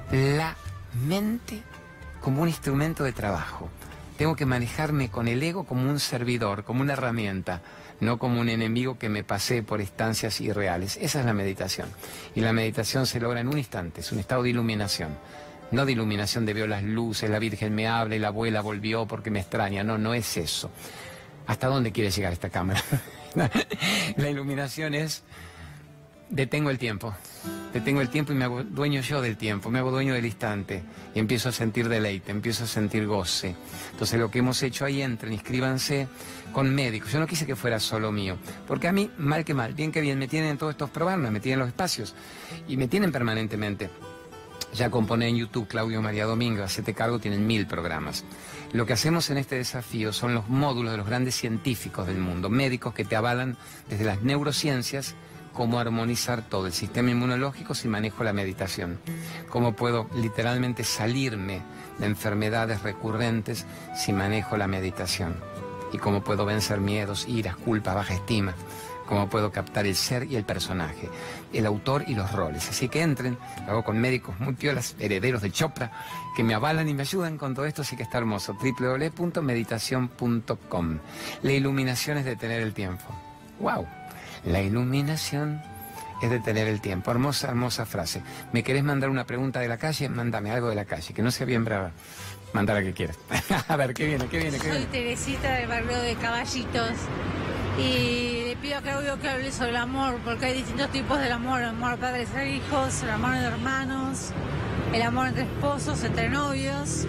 [0.10, 0.56] la
[1.06, 1.62] mente
[2.22, 3.70] como un instrumento de trabajo.
[4.18, 7.62] Tengo que manejarme con el ego como un servidor, como una herramienta,
[8.00, 10.98] no como un enemigo que me pase por instancias irreales.
[11.00, 11.88] Esa es la meditación.
[12.36, 15.16] Y la meditación se logra en un instante, es un estado de iluminación.
[15.70, 19.06] No de iluminación de veo las luces, la Virgen me habla y la abuela volvió
[19.06, 19.84] porque me extraña.
[19.84, 20.72] No, no es eso.
[21.46, 22.82] ¿Hasta dónde quiere llegar esta cámara?
[24.16, 25.24] la iluminación es
[26.30, 27.14] detengo el tiempo.
[27.78, 30.82] Detengo el tiempo y me hago dueño yo del tiempo, me hago dueño del instante
[31.14, 33.56] y empiezo a sentir deleite, empiezo a sentir goce.
[33.92, 36.08] Entonces lo que hemos hecho ahí, entren, inscríbanse
[36.52, 37.12] con médicos.
[37.12, 38.38] Yo no quise que fuera solo mío,
[38.68, 41.32] porque a mí, mal que mal, bien que bien, me tienen en todos estos programas,
[41.32, 42.16] me tienen los espacios
[42.68, 43.92] y me tienen permanentemente.
[44.74, 48.26] Ya componé en YouTube Claudio María Domingo, hacete cargo, tienen mil programas.
[48.74, 52.50] Lo que hacemos en este desafío son los módulos de los grandes científicos del mundo,
[52.50, 53.56] médicos que te avalan
[53.88, 55.14] desde las neurociencias,
[55.58, 59.00] cómo armonizar todo el sistema inmunológico si manejo la meditación,
[59.50, 61.64] cómo puedo literalmente salirme
[61.98, 63.66] de enfermedades recurrentes
[63.96, 65.36] si manejo la meditación
[65.92, 68.54] y cómo puedo vencer miedos, iras, culpas, baja estima,
[69.08, 71.10] cómo puedo captar el ser y el personaje,
[71.52, 72.70] el autor y los roles.
[72.70, 75.92] Así que entren, lo hago con médicos muy piolas, herederos de Chopra,
[76.36, 78.56] que me avalan y me ayudan con todo esto, así que está hermoso.
[78.62, 81.00] www.meditación.com.
[81.42, 83.06] La iluminación es de tener el tiempo.
[83.60, 83.88] ¡Wow!
[84.48, 85.62] La iluminación
[86.22, 87.12] es detener el tiempo.
[87.12, 88.22] Hermosa, hermosa frase.
[88.54, 90.08] ¿Me querés mandar una pregunta de la calle?
[90.08, 91.92] Mándame algo de la calle, que no sea bien brava.
[92.54, 93.18] Manda la que quieras.
[93.68, 94.26] a ver, ¿qué viene?
[94.28, 94.58] ¿Qué viene?
[94.58, 96.94] ¿Qué Soy Teresita del barrio de Caballitos.
[97.78, 101.34] Y le pido a Claudio que hable sobre el amor, porque hay distintos tipos del
[101.34, 101.60] amor.
[101.60, 104.32] El amor padres e hijos, el amor de hermanos,
[104.94, 107.06] el amor entre esposos, entre novios.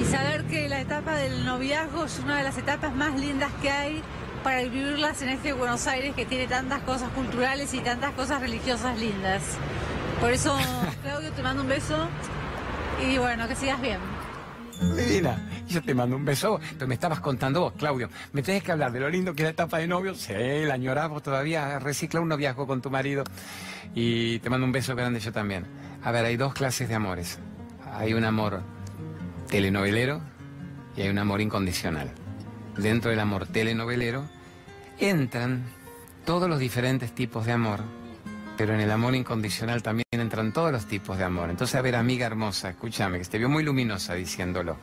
[0.00, 3.70] Y saber que la etapa del noviazgo es una de las etapas más lindas que
[3.70, 4.02] hay
[4.48, 8.98] para vivirlas en este Buenos Aires que tiene tantas cosas culturales y tantas cosas religiosas
[8.98, 9.42] lindas.
[10.22, 10.56] Por eso,
[11.02, 12.08] Claudio, te mando un beso
[13.06, 13.98] y bueno, que sigas bien.
[14.96, 18.08] Divina, yo te mando un beso, pero me estabas contando vos, Claudio.
[18.32, 20.14] Me tenés que hablar de lo lindo que es la etapa de novio.
[20.14, 23.24] Sí, la añorás todavía, recicla un noviazgo con tu marido.
[23.94, 25.66] Y te mando un beso grande yo también.
[26.02, 27.38] A ver, hay dos clases de amores.
[27.92, 28.62] Hay un amor
[29.50, 30.22] telenovelero
[30.96, 32.14] y hay un amor incondicional
[32.78, 34.28] dentro del amor telenovelero,
[35.00, 35.64] entran
[36.24, 37.80] todos los diferentes tipos de amor,
[38.56, 41.50] pero en el amor incondicional también entran todos los tipos de amor.
[41.50, 44.76] Entonces, a ver, amiga hermosa, escúchame, que te vio muy luminosa diciéndolo.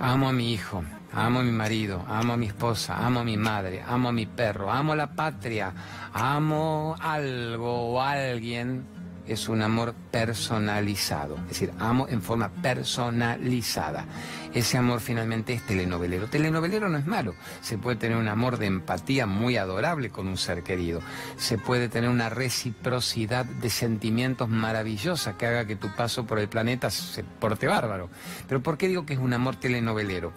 [0.00, 3.36] Amo a mi hijo, amo a mi marido, amo a mi esposa, amo a mi
[3.36, 5.72] madre, amo a mi perro, amo a la patria,
[6.12, 8.86] amo algo o alguien,
[9.26, 14.06] es un amor personalizado, es decir, amo en forma personalizada.
[14.52, 16.26] Ese amor finalmente es telenovelero.
[16.26, 20.36] Telenovelero no es malo, se puede tener un amor de empatía muy adorable con un
[20.36, 21.00] ser querido,
[21.36, 26.48] se puede tener una reciprocidad de sentimientos maravillosa que haga que tu paso por el
[26.48, 28.10] planeta se porte bárbaro.
[28.48, 30.32] Pero ¿por qué digo que es un amor telenovelero?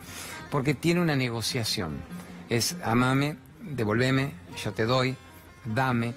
[0.52, 1.98] Porque tiene una negociación.
[2.50, 5.16] Es amame, devolveme, yo te doy,
[5.66, 6.14] dame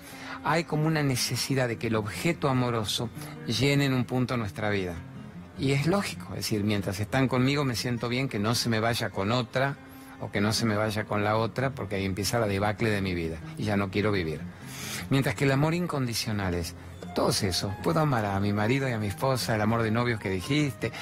[0.47, 3.11] hay como una necesidad de que el objeto amoroso
[3.49, 4.95] llene en un punto nuestra vida.
[5.59, 8.79] Y es lógico, es decir, mientras están conmigo me siento bien que no se me
[8.79, 9.77] vaya con otra
[10.21, 13.03] o que no se me vaya con la otra porque ahí empieza la debacle de
[13.03, 14.41] mi vida y ya no quiero vivir.
[15.11, 16.77] Mientras que el amor incondicional es
[17.17, 17.75] todos eso.
[17.83, 20.93] Puedo amar a mi marido y a mi esposa, el amor de novios que dijiste,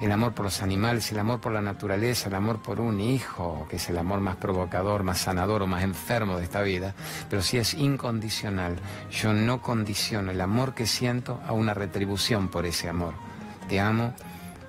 [0.00, 3.68] el amor por los animales, el amor por la naturaleza, el amor por un hijo,
[3.70, 6.96] que es el amor más provocador, más sanador o más enfermo de esta vida.
[7.30, 8.80] Pero si es incondicional,
[9.12, 13.14] yo no condiciono el amor que siento a una retribución por ese amor.
[13.68, 14.12] Te amo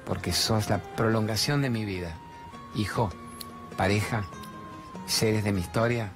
[0.05, 2.15] porque sos la prolongación de mi vida.
[2.75, 3.09] Hijo,
[3.75, 4.25] pareja,
[5.07, 6.11] seres de mi historia,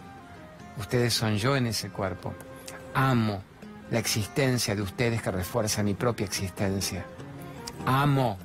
[0.77, 2.35] ustedes son yo en ese cuerpo.
[2.93, 3.41] Amo
[3.95, 7.05] la existencia de ustedes que refuerza mi propia existencia.
[7.85, 8.37] Amo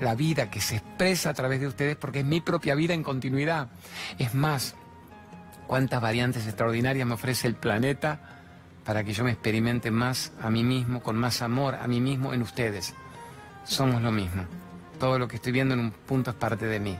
[0.00, 3.04] la vida que se expresa a través de ustedes porque es mi propia vida en
[3.04, 3.68] continuidad.
[4.18, 4.74] Es más,
[5.68, 8.40] cuántas variantes extraordinarias me ofrece el planeta
[8.84, 12.34] para que yo me experimente más a mí mismo, con más amor a mí mismo
[12.34, 12.92] en ustedes.
[13.62, 14.46] Somos lo mismo.
[14.98, 16.98] Todo lo que estoy viendo en un punto es parte de mí.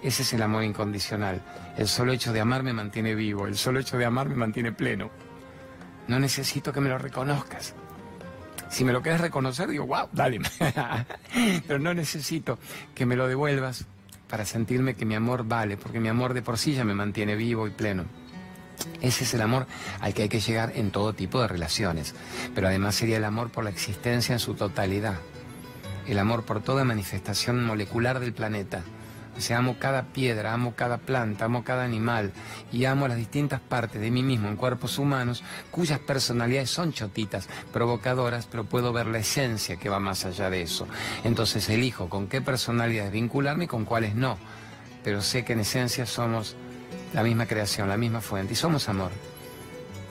[0.00, 1.42] Ese es el amor incondicional.
[1.76, 4.70] El solo hecho de amar me mantiene vivo, el solo hecho de amar me mantiene
[4.70, 5.10] pleno.
[6.08, 7.74] No necesito que me lo reconozcas.
[8.68, 10.40] Si me lo quieres reconocer, digo, wow, dale.
[11.66, 12.58] Pero no necesito
[12.94, 13.84] que me lo devuelvas
[14.28, 17.36] para sentirme que mi amor vale, porque mi amor de por sí ya me mantiene
[17.36, 18.04] vivo y pleno.
[19.00, 19.66] Ese es el amor
[20.00, 22.14] al que hay que llegar en todo tipo de relaciones,
[22.54, 25.14] pero además sería el amor por la existencia en su totalidad,
[26.06, 28.82] el amor por toda manifestación molecular del planeta,
[29.36, 32.32] o amo cada piedra, amo cada planta, amo cada animal
[32.72, 37.48] y amo las distintas partes de mí mismo en cuerpos humanos cuyas personalidades son chotitas,
[37.72, 40.86] provocadoras, pero puedo ver la esencia que va más allá de eso.
[41.24, 44.38] Entonces elijo con qué personalidades vincularme y con cuáles no.
[45.04, 46.56] Pero sé que en esencia somos
[47.12, 49.12] la misma creación, la misma fuente y somos amor.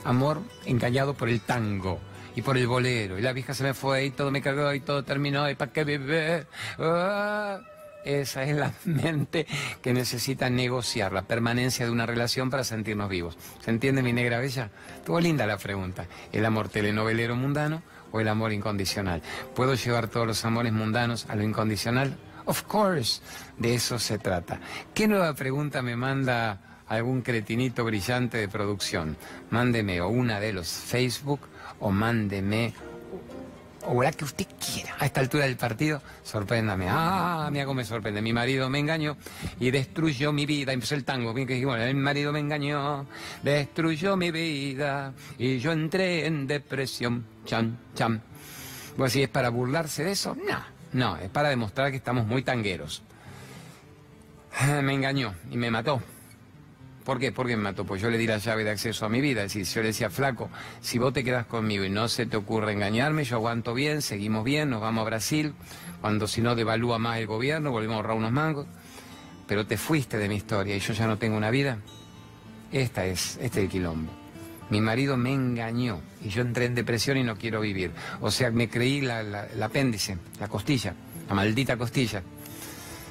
[0.04, 1.98] Amor engañado por el tango
[2.36, 3.18] y por el bolero.
[3.18, 5.72] Y la vieja se me fue y todo me cagó y todo terminó y para
[5.72, 6.46] qué vivir.
[6.78, 7.60] Ah.
[8.06, 9.46] Esa es la mente
[9.82, 13.36] que necesita negociar la permanencia de una relación para sentirnos vivos.
[13.64, 14.70] ¿Se entiende, mi negra bella?
[14.94, 16.06] Estuvo linda la pregunta.
[16.32, 19.22] ¿El amor telenovelero mundano o el amor incondicional?
[19.56, 22.16] ¿Puedo llevar todos los amores mundanos a lo incondicional?
[22.44, 23.20] Of course,
[23.58, 24.60] de eso se trata.
[24.94, 29.16] ¿Qué nueva pregunta me manda algún cretinito brillante de producción?
[29.50, 31.40] Mándeme o una de los Facebook
[31.80, 32.72] o mándeme
[33.86, 34.94] o la que usted quiera.
[34.98, 36.86] A esta altura del partido, sorpréndame.
[36.88, 38.20] Ah, mira cómo me sorprende.
[38.22, 39.16] Mi marido me engañó
[39.60, 40.72] y destruyó mi vida.
[40.72, 41.34] Empezó el tango.
[41.34, 43.06] Que dijimos, marido me engañó,
[43.42, 47.26] destruyó mi vida y yo entré en depresión.
[47.44, 48.22] Chan, chan.
[48.96, 50.58] Pues si es para burlarse de eso, no,
[50.92, 53.02] no, es para demostrar que estamos muy tangueros.
[54.82, 56.00] Me engañó y me mató.
[57.06, 57.30] ¿Por qué?
[57.30, 57.84] Porque me mató.
[57.84, 59.44] Pues yo le di la llave de acceso a mi vida.
[59.44, 62.36] Es decir, yo le decía, flaco, si vos te quedas conmigo y no se te
[62.36, 65.54] ocurre engañarme, yo aguanto bien, seguimos bien, nos vamos a Brasil.
[66.00, 68.66] Cuando si no devalúa más el gobierno, volvemos a ahorrar unos mangos.
[69.46, 71.78] Pero te fuiste de mi historia y yo ya no tengo una vida.
[72.72, 74.10] Esta es, este es el quilombo.
[74.70, 77.92] Mi marido me engañó y yo entré en depresión y no quiero vivir.
[78.20, 80.92] O sea, me creí la, el apéndice, la costilla,
[81.28, 82.24] la maldita costilla.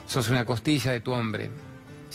[0.06, 1.50] Sos una costilla de tu hombre.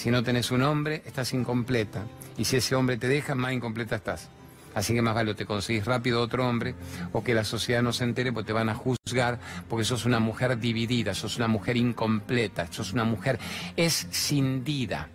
[0.00, 2.06] Si no tenés un hombre, estás incompleta.
[2.38, 4.30] Y si ese hombre te deja, más incompleta estás.
[4.74, 6.74] Así que más vale o te conseguís rápido otro hombre
[7.12, 10.18] o que la sociedad no se entere porque te van a juzgar porque sos una
[10.18, 13.38] mujer dividida, sos una mujer incompleta, sos una mujer
[13.76, 15.10] escindida.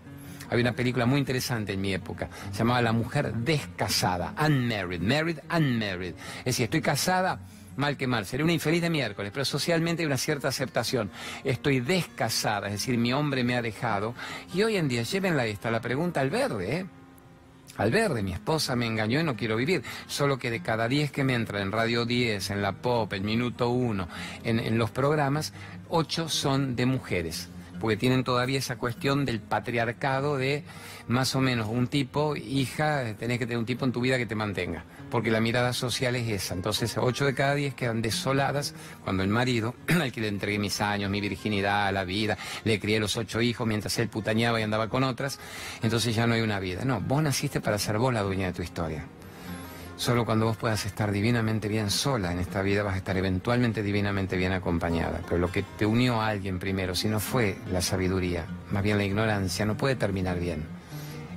[0.52, 5.40] Había una película muy interesante en mi época, se llamaba La mujer descasada, unmarried, married,
[5.52, 6.14] unmarried.
[6.40, 7.40] Es decir, estoy casada,
[7.76, 11.12] mal que mal, seré una infeliz de miércoles, pero socialmente hay una cierta aceptación.
[11.44, 14.16] Estoy descasada, es decir, mi hombre me ha dejado.
[14.54, 16.86] Y hoy en día, llévenla esta, la pregunta al verde, ¿eh?
[17.78, 19.84] Al verde, mi esposa me engañó y no quiero vivir.
[20.08, 23.26] Solo que de cada 10 que me entra en Radio 10, en la Pop, en
[23.26, 24.08] Minuto 1,
[24.44, 25.52] en, en los programas,
[25.90, 30.64] 8 son de mujeres porque tienen todavía esa cuestión del patriarcado de
[31.08, 34.26] más o menos un tipo, hija, tenés que tener un tipo en tu vida que
[34.26, 36.54] te mantenga, porque la mirada social es esa.
[36.54, 40.82] Entonces, ocho de cada diez quedan desoladas cuando el marido, al que le entregué mis
[40.82, 44.90] años, mi virginidad, la vida, le crié los ocho hijos mientras él putañaba y andaba
[44.90, 45.40] con otras,
[45.82, 46.86] entonces ya no hay una vida.
[46.86, 49.06] No, vos naciste para ser vos la dueña de tu historia.
[49.98, 53.82] Solo cuando vos puedas estar divinamente bien sola en esta vida vas a estar eventualmente
[53.82, 55.22] divinamente bien acompañada.
[55.24, 58.98] Pero lo que te unió a alguien primero, si no fue la sabiduría, más bien
[58.98, 60.66] la ignorancia, no puede terminar bien.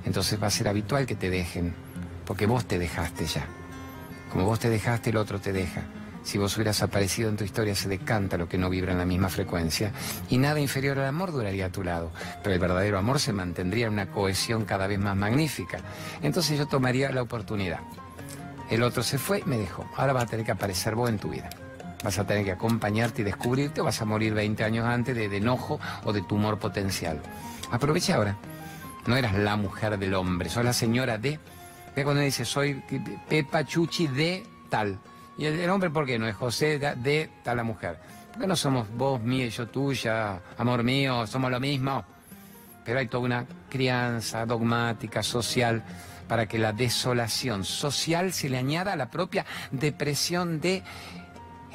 [0.05, 1.73] Entonces va a ser habitual que te dejen,
[2.25, 3.45] porque vos te dejaste ya.
[4.29, 5.83] Como vos te dejaste, el otro te deja.
[6.21, 9.05] Si vos hubieras aparecido en tu historia, se decanta lo que no vibra en la
[9.05, 9.93] misma frecuencia
[10.29, 12.11] y nada inferior al amor duraría a tu lado.
[12.43, 15.79] Pero el verdadero amor se mantendría en una cohesión cada vez más magnífica.
[16.21, 17.79] Entonces yo tomaría la oportunidad.
[18.69, 19.89] El otro se fue, me dejó.
[19.97, 21.49] Ahora vas a tener que aparecer vos en tu vida.
[22.03, 25.25] Vas a tener que acompañarte y descubrirte o vas a morir 20 años antes de,
[25.35, 27.19] enojo o de tumor potencial.
[27.71, 28.37] Aprovecha ahora.
[29.07, 31.39] No eras la mujer del hombre, sos la señora de...
[31.95, 32.83] Ve cuando dice, soy
[33.27, 34.99] Pepa Chuchi de tal.
[35.37, 37.97] Y el, hombre, ¿por qué no es José de, tal la mujer?
[38.31, 42.03] Porque no somos vos, mía y yo tuya, amor mío, somos lo mismo.
[42.85, 45.83] Pero hay toda una crianza dogmática, social,
[46.29, 50.83] para que la desolación social se le añada a la propia depresión de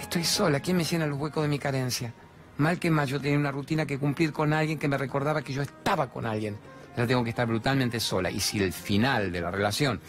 [0.01, 2.14] estoy sola, ¿quién me llena los huecos de mi carencia?
[2.57, 5.53] Mal que más, yo tenía una rutina que cumplir con alguien que me recordaba que
[5.53, 6.57] yo estaba con alguien.
[6.93, 8.31] Ahora tengo que estar brutalmente sola.
[8.31, 10.01] Y si el final de la relación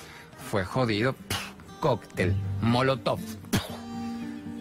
[0.52, 1.16] fue jodido,
[1.80, 3.20] cóctel, molotov,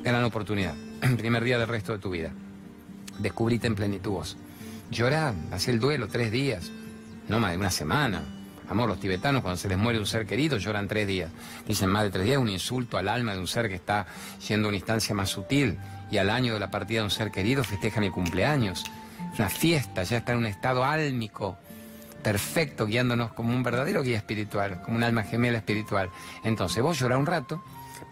[0.03, 0.75] gran oportunidad.
[1.19, 2.33] Primer día del resto de tu vida.
[3.19, 4.39] Descubrite en plenitud vos.
[4.91, 6.71] Llorá, hacé el duelo tres días,
[7.29, 8.23] no más de una semana.
[8.69, 11.31] Amor, los tibetanos cuando se les muere un ser querido lloran tres días.
[11.67, 14.07] Dicen más de tres días, un insulto al alma de un ser que está
[14.39, 15.79] siendo una instancia más sutil.
[16.11, 18.85] Y al año de la partida de un ser querido festejan el cumpleaños.
[19.39, 21.59] Una fiesta, ya está en un estado álmico
[22.23, 26.11] perfecto, guiándonos como un verdadero guía espiritual, como un alma gemela espiritual.
[26.43, 27.63] Entonces vos llorá un rato,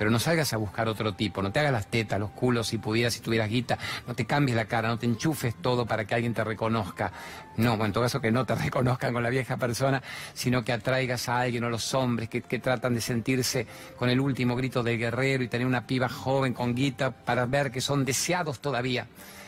[0.02, 2.78] pero no salgas a buscar otro tipo, no te hagas las tetas, los culos si
[2.78, 6.16] pudieras, si tuvieras guita, no te cambies la cara, no te enchufes todo para que
[6.16, 7.12] alguien te reconozca.
[7.56, 10.02] No, en todo caso que no te reconozcan con la vieja persona,
[10.34, 14.18] sino que atraigas a alguien o los hombres que, que tratan de sentirse con el
[14.18, 18.04] último grito del guerrero y tener una piba joven con guita para ver que son
[18.04, 19.06] deseados todavía.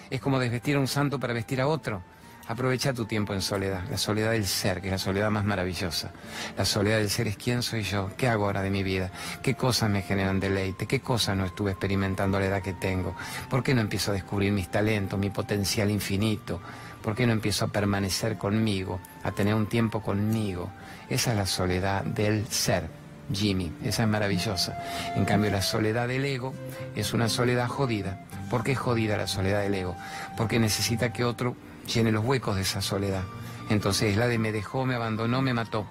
[0.08, 2.00] Es como desvestir a un santo para vestir a otro.
[2.46, 6.12] Aprovecha tu tiempo en soledad, la soledad del ser, que es la soledad más maravillosa.
[6.58, 9.10] La soledad del ser es quién soy yo, qué hago ahora de mi vida,
[9.42, 13.16] qué cosas me generan deleite, qué cosas no estuve experimentando a la edad que tengo,
[13.48, 16.60] por qué no empiezo a descubrir mis talentos, mi potencial infinito,
[17.02, 20.70] por qué no empiezo a permanecer conmigo, a tener un tiempo conmigo.
[21.08, 22.90] Esa es la soledad del ser.
[23.32, 24.76] Jimmy, esa es maravillosa.
[25.16, 26.52] En cambio, la soledad del ego
[26.94, 28.20] es una soledad jodida.
[28.50, 29.96] ¿Por qué es jodida la soledad del ego?
[30.36, 33.22] Porque necesita que otro llene los huecos de esa soledad.
[33.70, 35.86] Entonces la de me dejó, me abandonó, me mató.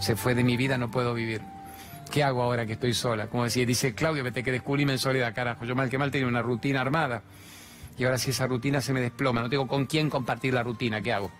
[0.00, 1.42] Se fue de mi vida, no puedo vivir.
[2.10, 3.28] ¿Qué hago ahora que estoy sola?
[3.28, 5.64] Como decía, dice Claudio, vete que descubrirme en soledad, carajo.
[5.64, 7.22] Yo mal que mal tenía una rutina armada.
[7.98, 11.02] Y ahora si esa rutina se me desploma, no tengo con quién compartir la rutina,
[11.02, 11.30] ¿qué hago?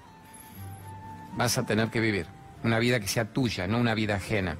[1.37, 2.27] Vas a tener que vivir
[2.63, 4.57] una vida que sea tuya, no una vida ajena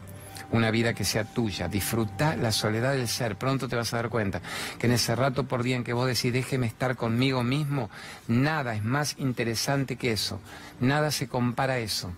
[0.53, 1.69] una vida que sea tuya.
[1.69, 3.37] Disfruta la soledad del ser.
[3.37, 4.41] Pronto te vas a dar cuenta
[4.79, 7.91] que en ese rato por día en que vos decís déjeme estar conmigo mismo,
[8.29, 10.41] nada es más interesante que eso.
[10.81, 12.13] Nada se compara a eso.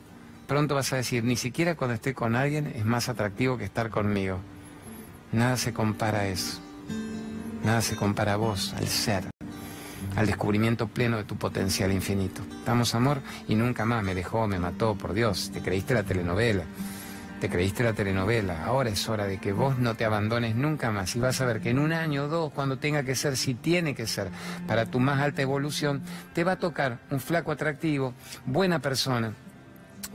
[0.47, 3.91] Pronto vas a decir, ni siquiera cuando estoy con alguien es más atractivo que estar
[3.91, 4.39] conmigo.
[5.33, 6.61] Nada se compara a eso.
[7.65, 9.25] Nada se compara a vos, al ser,
[10.17, 12.43] al descubrimiento pleno de tu potencial infinito.
[12.67, 16.65] Damos amor y nunca más me dejó, me mató, por Dios, te creíste la telenovela.
[17.43, 21.17] Te creíste la telenovela, ahora es hora de que vos no te abandones nunca más
[21.17, 23.55] y vas a ver que en un año o dos, cuando tenga que ser, si
[23.55, 24.29] tiene que ser,
[24.69, 26.03] para tu más alta evolución,
[26.35, 28.15] te va a tocar un flaco atractivo,
[28.47, 29.33] buena persona,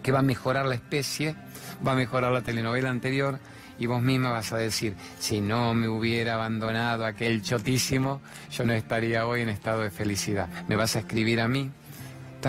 [0.01, 1.35] que va a mejorar la especie,
[1.85, 3.39] va a mejorar la telenovela anterior
[3.77, 8.71] y vos misma vas a decir, si no me hubiera abandonado aquel chotísimo, yo no
[8.71, 10.47] estaría hoy en estado de felicidad.
[10.69, 11.71] Me vas a escribir a mí,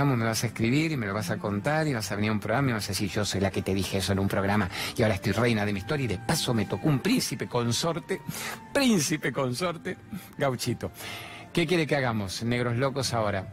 [0.04, 2.32] me vas a escribir y me lo vas a contar y vas a venir a
[2.32, 4.28] un programa y vas a decir, yo soy la que te dije eso en un
[4.28, 7.46] programa y ahora estoy reina de mi historia y de paso me tocó un príncipe
[7.48, 8.20] consorte,
[8.72, 9.96] príncipe consorte,
[10.36, 10.90] gauchito.
[11.52, 13.46] ¿Qué quiere que hagamos, negros locos, ahora?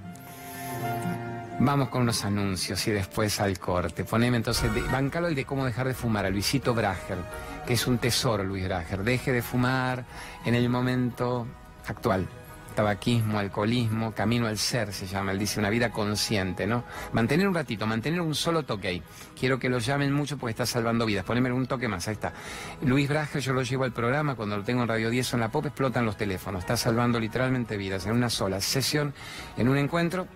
[1.60, 4.04] Vamos con unos anuncios y después al corte.
[4.04, 7.18] Poneme entonces, de, bancalo el de cómo dejar de fumar a Luisito Brager,
[7.66, 9.04] que es un tesoro Luis Brager.
[9.04, 10.06] Deje de fumar
[10.44, 11.48] en el momento
[11.88, 12.28] actual
[12.76, 16.84] tabaquismo, alcoholismo, camino al ser se llama, él dice, una vida consciente, ¿no?
[17.14, 19.04] Mantener un ratito, mantener un solo toque ahí.
[19.40, 21.26] Quiero que lo llamen mucho porque está salvando vidas.
[21.26, 22.34] Poneme un toque más, ahí está.
[22.82, 25.50] Luis Braje, yo lo llevo al programa, cuando lo tengo en Radio 10 en la
[25.50, 26.60] pop explotan los teléfonos.
[26.60, 29.14] Está salvando literalmente vidas en una sola sesión,
[29.58, 30.28] en un encuentro,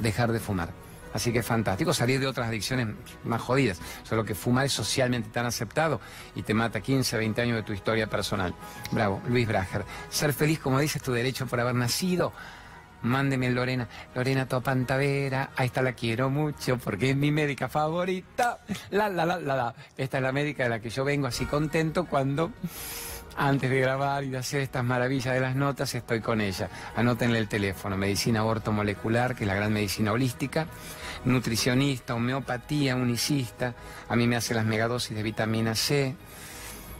[0.00, 0.83] dejar de fumar.
[1.14, 2.88] Así que es fantástico salir de otras adicciones
[3.24, 3.80] más jodidas.
[4.02, 6.00] Solo que fumar es socialmente tan aceptado
[6.34, 8.52] y te mata 15, 20 años de tu historia personal.
[8.90, 9.84] Bravo, Luis Brager.
[10.10, 12.32] Ser feliz, como dices, tu derecho por haber nacido.
[13.02, 18.58] mándeme Lorena, Lorena Topantavera, ahí está la quiero mucho porque es mi médica favorita.
[18.90, 19.74] La, la, la, la, la.
[19.96, 22.50] Esta es la médica de la que yo vengo así contento cuando
[23.36, 26.68] antes de grabar y de hacer estas maravillas de las notas, estoy con ella.
[26.96, 30.66] Anótenle el teléfono, medicina aborto molecular, que es la gran medicina holística,
[31.24, 33.74] nutricionista, homeopatía, unicista,
[34.08, 36.14] a mí me hace las megadosis de vitamina C,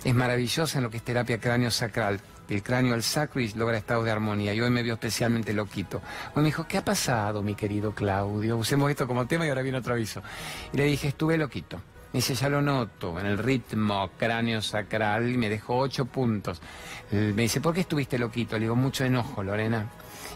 [0.05, 3.79] es maravillosa en lo que es terapia cráneo sacral, el cráneo al sacro y logra
[3.79, 4.53] estados de armonía.
[4.53, 6.03] Y hoy me vio especialmente loquito.
[6.35, 8.59] Hoy me dijo, ¿qué ha pasado, mi querido Claudio?
[8.59, 10.22] Usemos esto como tema y ahora viene otro aviso.
[10.72, 11.81] Y le dije, estuve loquito.
[12.12, 16.61] Me dice, ya lo noto, en el ritmo cráneo sacral, y me dejó ocho puntos.
[17.11, 18.57] Me dice, ¿por qué estuviste loquito?
[18.57, 19.87] Le digo, mucho enojo, Lorena.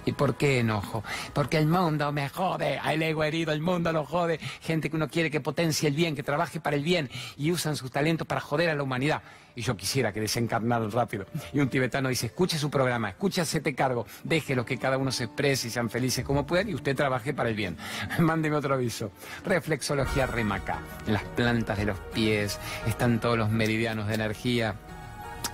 [0.08, 1.04] ¿Y por qué enojo?
[1.34, 4.40] Porque el mundo me jode, el ego herido, el mundo lo jode.
[4.62, 7.76] Gente que uno quiere que potencie el bien, que trabaje para el bien y usan
[7.76, 9.20] sus talentos para joder a la humanidad.
[9.54, 11.26] Y yo quisiera que desencarnaran rápido.
[11.52, 15.24] Y un tibetano dice, escuche su programa, escuche, te cargo, déjelo que cada uno se
[15.24, 17.76] exprese y sean felices como puedan y usted trabaje para el bien.
[18.18, 19.10] Mándeme otro aviso.
[19.44, 20.78] Reflexología Remaca.
[21.06, 24.74] En las plantas de los pies están todos los meridianos de energía.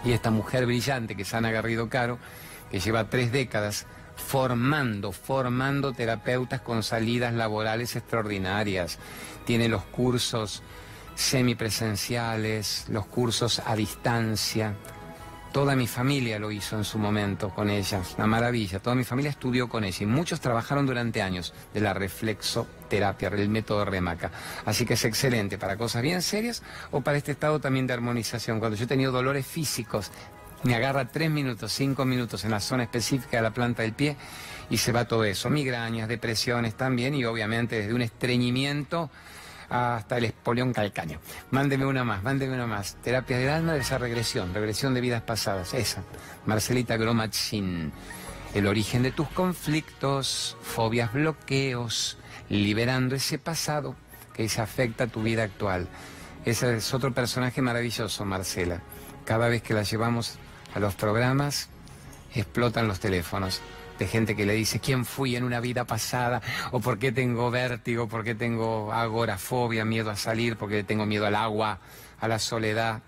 [0.05, 2.21] Y esta mujer brillante que es Ana Garrido Caro,
[2.71, 3.87] que lleva tres décadas
[4.17, 8.99] formando, formando terapeutas con salidas laborales extraordinarias.
[9.45, 10.63] Tiene los cursos
[11.15, 14.75] semipresenciales, los cursos a distancia.
[15.53, 18.81] Toda mi familia lo hizo en su momento con ella, una maravilla.
[18.81, 23.49] Toda mi familia estudió con ella y muchos trabajaron durante años de la reflexoterapia, el
[23.49, 24.33] método Remaca.
[24.65, 28.59] Así que es excelente para cosas bien serias o para este estado también de armonización.
[28.59, 30.11] Cuando yo he tenido dolores físicos,
[30.65, 34.17] me agarra tres minutos, cinco minutos en la zona específica de la planta del pie
[34.71, 35.51] y se va todo eso.
[35.51, 39.11] Migrañas, depresiones también y obviamente desde un estreñimiento
[39.69, 41.21] hasta el espolión calcáneo.
[41.51, 42.97] Mándeme una más, mándeme una más.
[43.03, 46.03] Terapia del alma de esa regresión, regresión de vidas pasadas, esa.
[46.47, 47.93] Marcelita Gromachin.
[48.55, 53.97] El origen de tus conflictos, fobias, bloqueos, liberando ese pasado
[54.33, 55.89] que se afecta a tu vida actual.
[56.45, 58.81] Ese es otro personaje maravilloso, Marcela.
[59.25, 60.39] Cada vez que la llevamos
[60.75, 61.69] a los programas,
[62.35, 63.63] explotan los teléfonos
[63.99, 67.51] de gente que le dice quién fui en una vida pasada, o por qué tengo
[67.51, 71.79] vértigo, por qué tengo agorafobia, miedo a salir, porque tengo miedo al agua,
[72.21, 73.03] a la soledad.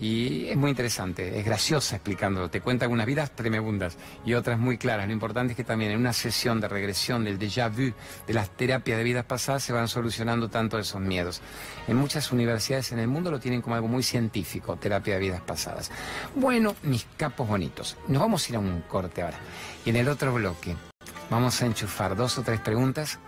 [0.00, 2.48] Y es muy interesante, es graciosa explicándolo.
[2.48, 5.06] Te cuenta unas vidas tremebundas y otras muy claras.
[5.06, 7.92] Lo importante es que también en una sesión de regresión del déjà vu,
[8.26, 11.42] de las terapias de vidas pasadas, se van solucionando tanto esos miedos.
[11.86, 15.42] En muchas universidades en el mundo lo tienen como algo muy científico, terapia de vidas
[15.42, 15.90] pasadas.
[16.34, 19.38] Bueno, mis capos bonitos, nos vamos a ir a un corte ahora.
[19.84, 20.76] Y en el otro bloque
[21.28, 23.18] vamos a enchufar dos o tres preguntas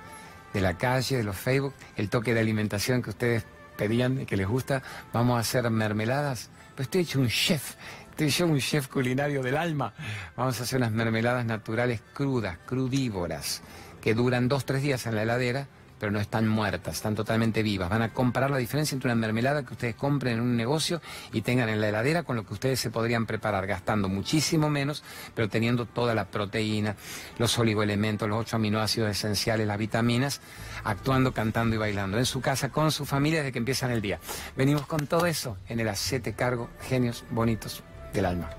[0.52, 3.44] de la calle, de los Facebook, el toque de alimentación que ustedes
[3.76, 4.82] pedían que les gusta.
[5.12, 7.74] Vamos a hacer mermeladas pues estoy hecho un chef,
[8.10, 9.92] estoy yo un chef culinario del alma.
[10.36, 13.62] Vamos a hacer unas mermeladas naturales crudas, crudívoras,
[14.00, 15.68] que duran dos, tres días en la heladera
[16.02, 17.88] pero no están muertas, están totalmente vivas.
[17.88, 21.00] Van a comparar la diferencia entre una mermelada que ustedes compren en un negocio
[21.32, 25.04] y tengan en la heladera con lo que ustedes se podrían preparar, gastando muchísimo menos,
[25.36, 26.96] pero teniendo toda la proteína,
[27.38, 30.40] los oligoelementos, los ocho aminoácidos esenciales, las vitaminas,
[30.82, 34.18] actuando, cantando y bailando en su casa con su familia desde que empiezan el día.
[34.56, 38.50] Venimos con todo eso en el acete cargo Genios Bonitos del Alma.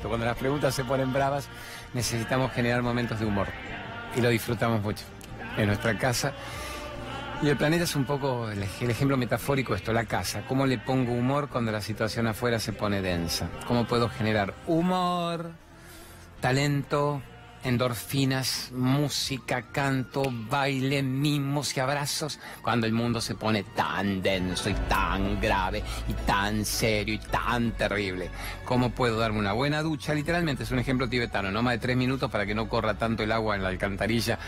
[0.00, 1.48] Cuando las preguntas se ponen bravas,
[1.94, 3.48] necesitamos generar momentos de humor.
[4.16, 5.04] Y lo disfrutamos mucho.
[5.56, 6.32] En nuestra casa.
[7.42, 10.44] Y el planeta es un poco el, ejemplo metafórico esto, la casa.
[10.46, 13.48] ¿Cómo le pongo humor cuando la situación afuera se pone densa?
[13.66, 15.50] ¿Cómo puedo generar humor,
[16.40, 17.20] talento,
[17.64, 24.74] endorfinas, música, canto, baile, mimos y abrazos, cuando el mundo se pone tan denso y
[24.74, 28.30] tan grave y tan serio y tan terrible.
[28.64, 30.14] ¿Cómo puedo darme una buena ducha?
[30.14, 33.22] Literalmente es un ejemplo tibetano, no más de tres minutos para que no corra tanto
[33.22, 34.38] el agua en la alcantarilla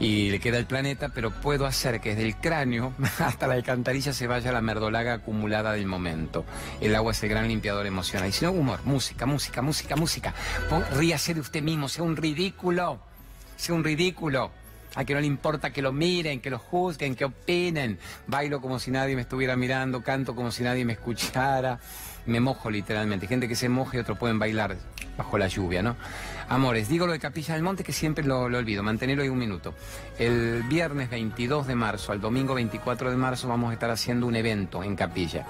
[0.00, 4.12] y le queda el planeta, pero puedo hacer que desde el cráneo hasta la alcantarilla
[4.12, 6.44] se vaya la merdolaga acumulada del momento.
[6.80, 8.28] El agua es el gran limpiador emocional.
[8.28, 10.34] Y si no, humor, música, música, música, música.
[10.92, 13.00] Ríase de usted mismo, sea un ridículo,
[13.56, 14.50] sea un ridículo.
[14.94, 17.98] A que no le importa que lo miren, que lo juzguen, que opinen.
[18.26, 21.80] Bailo como si nadie me estuviera mirando, canto como si nadie me escuchara.
[22.26, 23.26] Me mojo literalmente.
[23.26, 24.76] Gente que se moja y otros pueden bailar
[25.16, 25.96] bajo la lluvia, ¿no?
[26.48, 29.74] Amores, digo lo de Capilla del Monte que siempre lo, olvido, mantenerlo ahí un minuto.
[30.18, 34.36] El viernes 22 de marzo al domingo 24 de marzo vamos a estar haciendo un
[34.36, 35.46] evento en Capilla.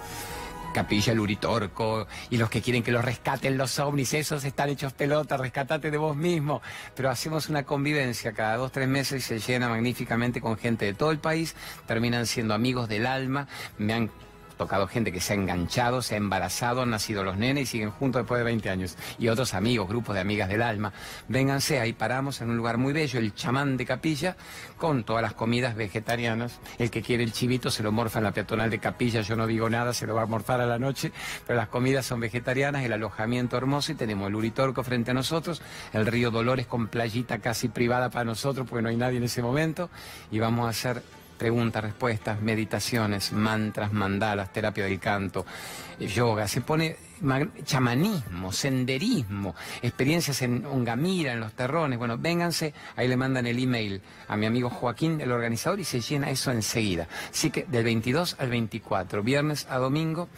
[0.75, 4.93] Capilla, el Uritorco, y los que quieren que los rescaten los ovnis, esos están hechos
[4.93, 6.61] pelota, rescatate de vos mismo.
[6.95, 10.93] Pero hacemos una convivencia cada dos, tres meses y se llena magníficamente con gente de
[10.93, 11.55] todo el país,
[11.87, 13.49] terminan siendo amigos del alma,
[13.79, 14.11] me han
[14.57, 17.91] tocado gente que se ha enganchado, se ha embarazado, han nacido los nenes y siguen
[17.91, 18.97] juntos después de 20 años.
[19.19, 20.93] Y otros amigos, grupos de amigas del alma.
[21.29, 24.37] Vénganse, ahí paramos en un lugar muy bello, el chamán de Capilla,
[24.79, 26.61] con todas las comidas vegetarianas.
[26.79, 29.47] El que quiere el chivito se lo morfa en la peatonal de Capilla, yo no
[29.47, 31.13] digo nada, se lo va a morfar a la noche,
[31.47, 35.63] pero las comidas son vegetarianas, el alojamiento hermoso y tenemos el Uritorco frente a nosotros,
[35.93, 39.43] el río Dolores con playita casi privada para nosotros porque no hay nadie en ese
[39.43, 39.91] momento
[40.31, 41.03] y vamos a hacer
[41.37, 45.45] preguntas, respuestas, meditaciones, mantras, mandalas, terapia del canto,
[45.99, 46.97] eh, yoga, se pone
[47.65, 51.99] chamanismo, senderismo, experiencias en Ongamira, en los terrones.
[51.99, 56.01] Bueno, vénganse, ahí le mandan el email a mi amigo Joaquín, el organizador, y se
[56.01, 57.09] llena eso enseguida.
[57.31, 60.29] Así que del 22 al 24, viernes a domingo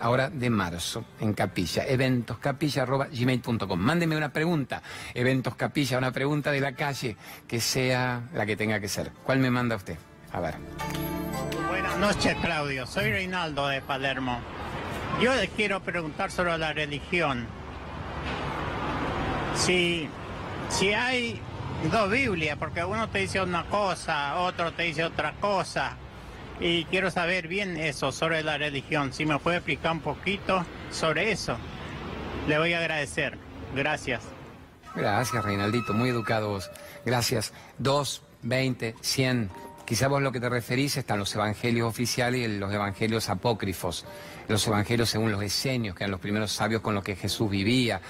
[0.00, 3.78] ahora de marzo, en Capilla, eventoscapilla.gmail.com.
[3.78, 4.82] Mándeme una pregunta,
[5.14, 9.12] Eventos Capilla, una pregunta de la calle, que sea la que tenga que ser.
[9.24, 9.96] ¿Cuál me manda usted?
[10.32, 10.54] A ver.
[11.68, 12.86] Buenas noches, Claudio.
[12.86, 14.40] Soy Reinaldo de Palermo.
[15.20, 17.46] Yo les quiero preguntar sobre la religión.
[19.54, 20.08] Si,
[20.68, 21.40] si hay
[21.90, 25.96] dos Biblias, porque uno te dice una cosa, otro te dice otra cosa.
[26.60, 29.12] Y quiero saber bien eso sobre la religión.
[29.12, 31.56] Si me puede explicar un poquito sobre eso,
[32.46, 33.38] le voy a agradecer.
[33.74, 34.22] Gracias.
[34.94, 35.94] Gracias, Reinaldito.
[35.94, 36.70] Muy educados.
[37.04, 37.52] Gracias.
[37.78, 39.50] Dos, veinte, cien
[39.88, 44.04] Quizá vos lo que te referís están los evangelios oficiales y los evangelios apócrifos,
[44.46, 48.02] los evangelios según los esenios, que eran los primeros sabios con los que Jesús vivía.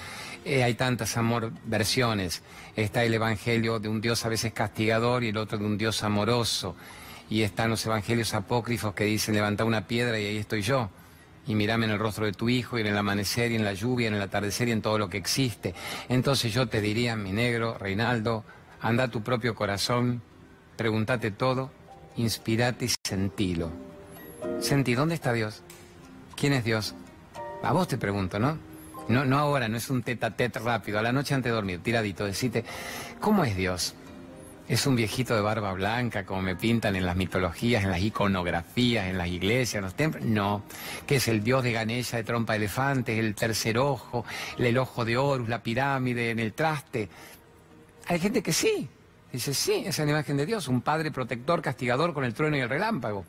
[0.45, 2.43] Eh, hay tantas amor versiones.
[2.75, 6.03] Está el evangelio de un Dios a veces castigador y el otro de un Dios
[6.03, 6.75] amoroso.
[7.31, 10.91] Y están los evangelios apócrifos que dicen levanta una piedra y ahí estoy yo.
[11.47, 13.73] Y mirame en el rostro de tu hijo, y en el amanecer, y en la
[13.73, 15.77] lluvia, y en el atardecer, y en todo lo que existe.
[16.09, 18.43] Entonces yo te diría, mi negro, Reinaldo,
[18.81, 20.23] anda a tu propio corazón,
[20.79, 21.73] Pregúntate todo,
[22.17, 23.73] inspirate y sentilo.
[24.61, 25.61] Sentí, ¿dónde está Dios?
[26.37, 26.95] ¿Quién es Dios?
[27.65, 28.57] A vos te pregunto, ¿no?
[29.09, 31.57] No, no ahora, no es un tete a tete rápido, a la noche antes de
[31.57, 32.65] dormir, tiradito, decite,
[33.19, 33.97] ¿cómo es Dios?
[34.69, 39.09] ¿Es un viejito de barba blanca como me pintan en las mitologías, en las iconografías,
[39.09, 40.25] en las iglesias, en los templos?
[40.27, 40.63] No.
[41.09, 44.25] ¿Qué es el dios de Ganesha de trompa de elefante, el tercer ojo,
[44.57, 47.09] el ojo de Horus, la pirámide en el traste?
[48.07, 48.89] Hay gente que sí,
[49.33, 52.61] Dice, sí, es la imagen de Dios, un padre protector, castigador con el trueno y
[52.61, 53.27] el relámpago.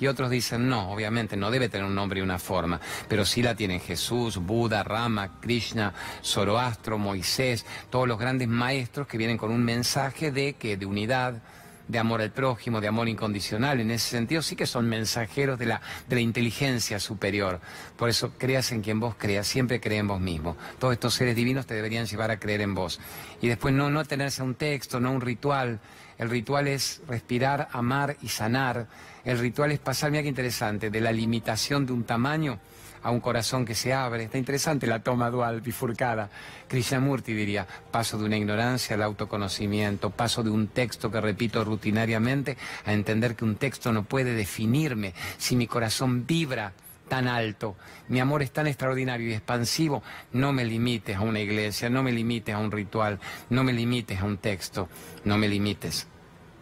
[0.00, 3.42] Y otros dicen, no, obviamente no debe tener un nombre y una forma, pero sí
[3.42, 5.92] la tienen Jesús, Buda, Rama, Krishna,
[6.24, 11.42] Zoroastro, Moisés, todos los grandes maestros que vienen con un mensaje de que de unidad,
[11.88, 13.80] de amor al prójimo, de amor incondicional.
[13.80, 17.60] En ese sentido sí que son mensajeros de la, de la inteligencia superior.
[17.96, 20.56] Por eso creas en quien vos creas, siempre cree en vos mismo.
[20.78, 23.00] Todos estos seres divinos te deberían llevar a creer en vos.
[23.40, 25.80] Y después no, no tenerse un texto, no un ritual.
[26.18, 28.86] El ritual es respirar, amar y sanar.
[29.24, 32.60] El ritual es pasar, mira qué interesante, de la limitación de un tamaño
[33.02, 34.24] a un corazón que se abre.
[34.24, 36.30] Está interesante la toma dual, bifurcada.
[36.68, 42.56] Krishnamurti diría, paso de una ignorancia al autoconocimiento, paso de un texto que repito rutinariamente
[42.84, 46.72] a entender que un texto no puede definirme si mi corazón vibra
[47.12, 47.76] tan alto,
[48.08, 52.10] mi amor es tan extraordinario y expansivo, no me limites a una iglesia, no me
[52.10, 54.88] limites a un ritual, no me limites a un texto,
[55.24, 56.06] no me limites.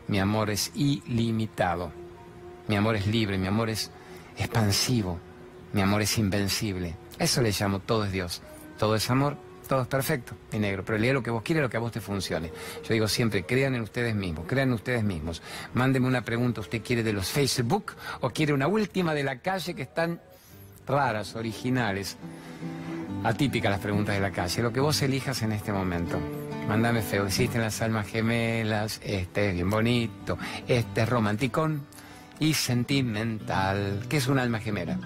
[0.09, 1.93] Mi amor es ilimitado,
[2.67, 3.93] mi amor es libre, mi amor es
[4.37, 5.21] expansivo.
[5.73, 6.97] Mi amor es invencible.
[7.19, 8.43] Eso le llamo todo es Dios.
[8.79, 9.37] Todo es amor,
[9.69, 10.85] todo es perfecto, mi negro.
[10.85, 12.51] Pero lea lo que vos quieras, lo que a vos te funcione.
[12.83, 15.43] Yo digo siempre, crean en ustedes mismos, crean en ustedes mismos.
[15.75, 19.75] Mándeme una pregunta, ¿usted quiere de los Facebook o quiere una última de la calle
[19.75, 20.21] que están
[20.87, 22.17] raras, originales?
[23.23, 26.19] Atípicas las preguntas de la calle, lo que vos elijas en este momento.
[26.67, 31.85] Mándame feo, existen las almas gemelas, este es bien bonito, este es romanticón
[32.39, 34.07] y sentimental.
[34.09, 34.99] ¿Qué es un alma gemela?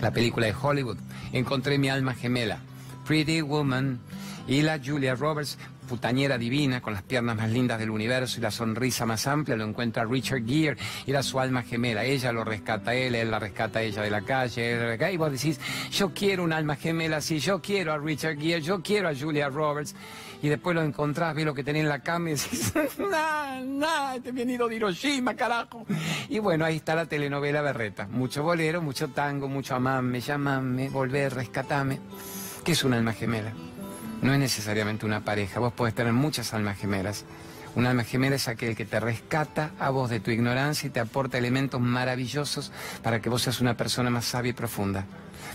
[0.00, 0.98] La película de Hollywood.
[1.32, 2.58] Encontré mi alma gemela,
[3.06, 4.00] Pretty Woman,
[4.46, 8.50] y la Julia Roberts, putañera divina, con las piernas más lindas del universo y la
[8.50, 10.76] sonrisa más amplia, lo encuentra Richard Gere,
[11.06, 12.04] era su alma gemela.
[12.04, 15.12] Ella lo rescata a él, él la rescata a ella de la calle.
[15.12, 18.82] Y vos decís, yo quiero un alma gemela así, yo quiero a Richard Gere, yo
[18.82, 19.94] quiero a Julia Roberts
[20.44, 24.20] y después lo encontrás, ves lo que tenés en la cama y decís, nah, nah,
[24.20, 25.86] te he venido de Hiroshima, carajo.
[26.28, 28.06] Y bueno, ahí está la telenovela Berreta.
[28.08, 31.98] Mucho bolero, mucho tango, mucho amame, llamame, volver, rescatame.
[32.62, 33.54] ¿Qué es una alma gemela?
[34.20, 37.24] No es necesariamente una pareja, vos podés tener muchas almas gemelas.
[37.74, 41.00] Un alma gemela es aquel que te rescata a vos de tu ignorancia y te
[41.00, 42.70] aporta elementos maravillosos
[43.02, 45.06] para que vos seas una persona más sabia y profunda.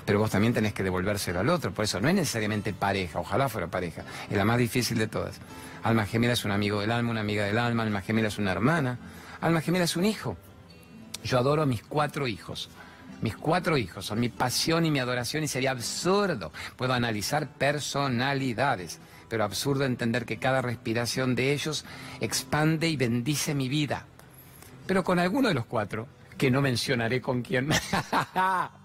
[0.05, 3.49] Pero vos también tenés que devolvérselo al otro, por eso no es necesariamente pareja, ojalá
[3.49, 5.39] fuera pareja, es la más difícil de todas.
[5.83, 8.51] Alma gemela es un amigo del alma, una amiga del alma, alma gemela es una
[8.51, 8.97] hermana,
[9.41, 10.37] alma gemela es un hijo.
[11.23, 12.69] Yo adoro a mis cuatro hijos.
[13.21, 16.53] Mis cuatro hijos son mi pasión y mi adoración y sería absurdo.
[16.77, 21.83] Puedo analizar personalidades, pero absurdo entender que cada respiración de ellos
[22.21, 24.05] expande y bendice mi vida.
[24.87, 26.07] Pero con alguno de los cuatro,
[26.37, 27.69] que no mencionaré con quién,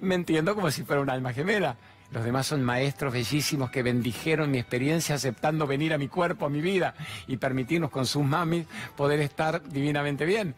[0.00, 1.76] me entiendo como si fuera un alma gemela.
[2.12, 6.50] Los demás son maestros bellísimos que bendijeron mi experiencia aceptando venir a mi cuerpo, a
[6.50, 6.94] mi vida
[7.26, 10.54] y permitirnos con sus mamis poder estar divinamente bien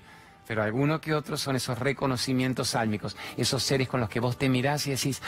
[0.49, 4.49] pero algunos que otros son esos reconocimientos álmicos, esos seres con los que vos te
[4.49, 5.21] mirás y decís,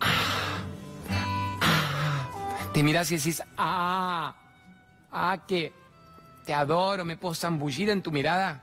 [0.00, 0.22] ah,
[1.60, 4.34] ah, te mirás y decís, ah,
[5.12, 5.74] ah, que
[6.46, 8.62] te adoro, me puedo zambullir en tu mirada.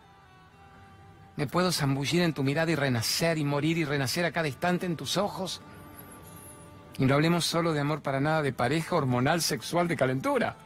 [1.35, 4.85] Me puedo zambullir en tu mirada y renacer y morir y renacer a cada instante
[4.85, 5.61] en tus ojos.
[6.97, 10.57] Y no hablemos solo de amor para nada, de pareja hormonal, sexual, de calentura.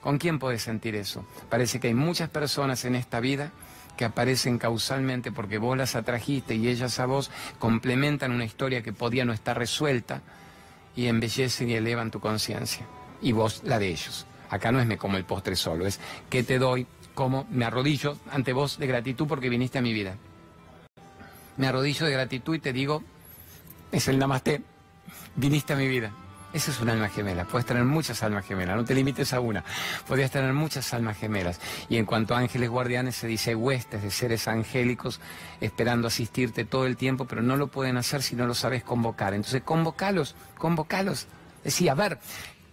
[0.00, 1.26] ¿Con quién puedes sentir eso?
[1.48, 3.50] Parece que hay muchas personas en esta vida
[3.96, 8.92] que aparecen causalmente porque vos las atrajiste y ellas a vos complementan una historia que
[8.92, 10.22] podía no estar resuelta
[10.94, 12.86] y embellecen y elevan tu conciencia.
[13.20, 14.24] Y vos la de ellos.
[14.50, 16.86] Acá no es me como el postre solo, es que te doy,
[17.18, 20.14] como me arrodillo ante vos de gratitud porque viniste a mi vida.
[21.56, 23.02] Me arrodillo de gratitud y te digo,
[23.90, 24.62] es el namaste,
[25.34, 26.12] viniste a mi vida.
[26.52, 27.44] Eso es un alma gemela.
[27.44, 29.64] Puedes tener muchas almas gemelas, no te limites a una.
[30.06, 31.60] Podrías tener muchas almas gemelas.
[31.88, 35.20] Y en cuanto a ángeles guardianes, se dice huestes de seres angélicos
[35.60, 39.34] esperando asistirte todo el tiempo, pero no lo pueden hacer si no lo sabes convocar.
[39.34, 41.26] Entonces, convocalos, convocalos.
[41.64, 42.20] Decía, a ver,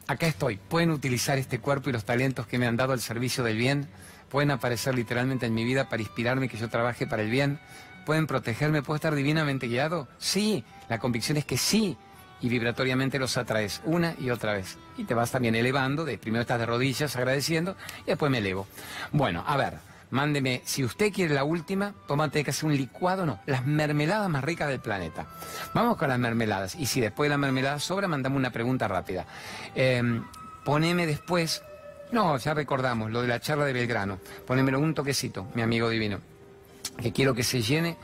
[0.05, 0.57] acá estoy.
[0.57, 3.89] Pueden utilizar este cuerpo y los talentos que me han dado al servicio del bien.
[4.29, 7.59] Pueden aparecer literalmente en mi vida para inspirarme que yo trabaje para el bien.
[8.05, 8.81] Pueden protegerme.
[8.81, 10.07] ¿Puedo estar divinamente guiado?
[10.17, 10.63] Sí.
[10.89, 11.97] La convicción es que sí
[12.41, 14.77] y vibratoriamente los atraes una y otra vez.
[14.97, 18.67] Y te vas también elevando, de primero estás de rodillas agradeciendo y después me elevo.
[19.11, 19.79] Bueno, a ver,
[20.11, 24.43] mándeme, si usted quiere la última, tómate que hacer un licuado, no, las mermeladas más
[24.43, 25.25] ricas del planeta.
[25.73, 29.25] Vamos con las mermeladas y si después de la mermelada sobra, mandame una pregunta rápida.
[29.73, 30.23] Em,
[30.63, 31.63] poneme después,
[32.11, 36.19] no, ya recordamos lo de la charla de Belgrano, ponémelo un toquecito, mi amigo divino,
[37.01, 37.97] que quiero que se llene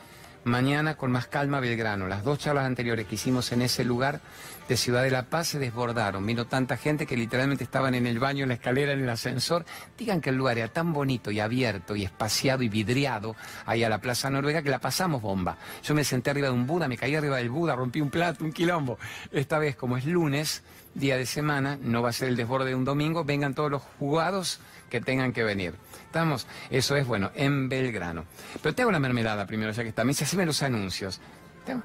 [0.43, 2.07] mañana con más calma Belgrano.
[2.07, 4.21] Las dos charlas anteriores que hicimos en ese lugar
[4.67, 6.25] de Ciudad de la Paz se desbordaron.
[6.25, 9.65] Vino tanta gente que literalmente estaban en el baño, en la escalera, en el ascensor.
[9.97, 13.35] Digan que el lugar era tan bonito y abierto y espaciado y vidriado
[13.65, 15.57] ahí a la Plaza Noruega que la pasamos bomba.
[15.83, 18.43] Yo me senté arriba de un Buda, me caí arriba del Buda, rompí un plato,
[18.43, 18.97] un quilombo.
[19.31, 20.63] Esta vez, como es lunes,
[20.93, 23.81] día de semana, no va a ser el desborde de un domingo, vengan todos los
[23.99, 25.75] jugados que tengan que venir.
[26.05, 26.47] ¿Estamos?
[26.69, 28.25] Eso es, bueno, en Belgrano.
[28.61, 30.03] Pero te hago la mermelada primero, ya que está.
[30.03, 31.21] Me dice, haceme los anuncios.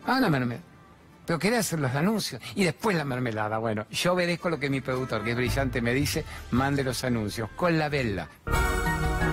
[0.07, 0.65] Ah, la mermelada.
[1.27, 3.59] Pero quería hacer los anuncios y después la mermelada.
[3.59, 7.51] Bueno, yo obedezco lo que mi productor, que es brillante, me dice, mande los anuncios.
[7.57, 8.29] Con la vela.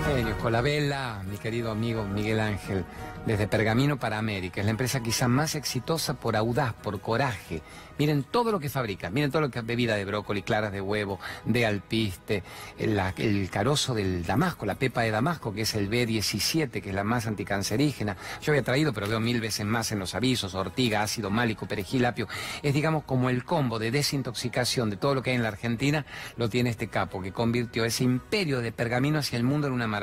[0.06, 2.86] Genio, con la vela, mi querido amigo Miguel Ángel
[3.26, 4.60] desde Pergamino para América.
[4.60, 7.62] Es la empresa quizá más exitosa por audaz, por coraje.
[7.97, 11.20] Miren todo lo que fabrica, miren todo lo que bebida de brócoli, claras de huevo,
[11.45, 12.43] de alpiste,
[12.78, 16.95] el, el carozo del damasco, la pepa de damasco, que es el B17, que es
[16.95, 18.18] la más anticancerígena.
[18.41, 22.06] Yo había traído, pero veo mil veces más en los avisos, ortiga, ácido málico, perejil,
[22.06, 22.28] apio.
[22.64, 26.06] Es, digamos, como el combo de desintoxicación de todo lo que hay en la Argentina,
[26.36, 29.88] lo tiene este capo, que convirtió ese imperio de Pergamino hacia el mundo en una
[29.88, 30.03] maravilla.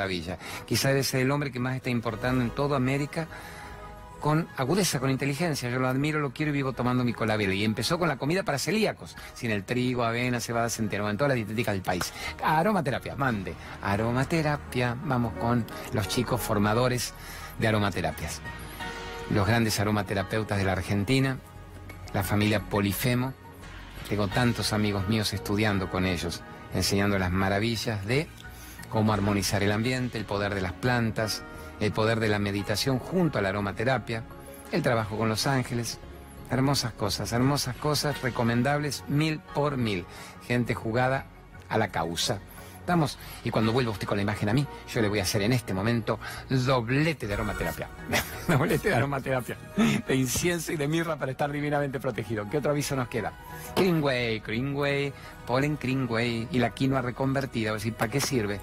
[0.67, 3.29] Quizá debe ser el hombre que más está importando en toda América
[4.21, 5.69] con agudeza, con inteligencia.
[5.71, 7.53] Yo lo admiro, lo quiero y vivo tomando mi colabel.
[7.55, 11.29] Y empezó con la comida para celíacos, sin el trigo, avena, cebada, centeno, en toda
[11.29, 12.13] la dietética del país.
[12.43, 13.55] Aromaterapia, mande.
[13.83, 17.15] Aromaterapia, vamos con los chicos formadores
[17.59, 18.41] de aromaterapias.
[19.31, 21.39] Los grandes aromaterapeutas de la Argentina,
[22.13, 23.33] la familia Polifemo.
[24.09, 26.43] Tengo tantos amigos míos estudiando con ellos,
[26.75, 28.29] enseñando las maravillas de
[28.91, 31.43] cómo armonizar el ambiente, el poder de las plantas,
[31.81, 34.25] el poder de la meditación junto a la aromaterapia,
[34.73, 35.99] el trabajo con los ángeles,
[36.51, 40.05] hermosas cosas, hermosas cosas, recomendables mil por mil,
[40.47, 41.27] gente jugada
[41.69, 42.41] a la causa.
[42.87, 45.43] Vamos, y cuando vuelva usted con la imagen a mí, yo le voy a hacer
[45.43, 46.19] en este momento
[46.49, 47.89] doblete de aromaterapia.
[48.49, 49.57] doblete de aromaterapia,
[50.07, 52.49] de incienso y de mirra para estar divinamente protegido.
[52.51, 53.33] ¿Qué otro aviso nos queda?
[53.77, 55.13] Greenway, Greenway,
[55.47, 57.73] polen Greenway y la quinoa reconvertida.
[57.73, 58.61] decir, ¿para qué sirve?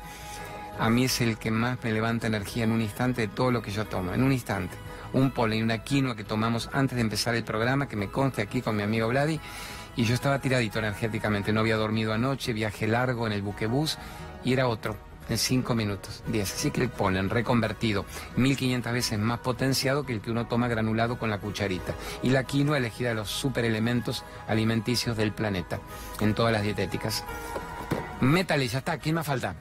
[0.79, 3.61] a mí es el que más me levanta energía en un instante de todo lo
[3.61, 4.75] que yo tomo, en un instante.
[5.13, 8.41] Un polen y una quinoa que tomamos antes de empezar el programa, que me conste
[8.41, 9.39] aquí con mi amigo Vladi,
[9.97, 13.97] y yo estaba tiradito energéticamente, no había dormido anoche, viaje largo en el buquebús,
[14.45, 14.95] y era otro.
[15.29, 16.53] en 5 minutos, 10.
[16.53, 18.05] Así que el polen reconvertido,
[18.37, 21.93] 1500 veces más potenciado que el que uno toma granulado con la cucharita.
[22.23, 25.79] Y la quinoa elegida de los superelementos alimenticios del planeta,
[26.21, 27.25] en todas las dietéticas.
[28.21, 29.55] Métale, ya está, ¿quién más falta?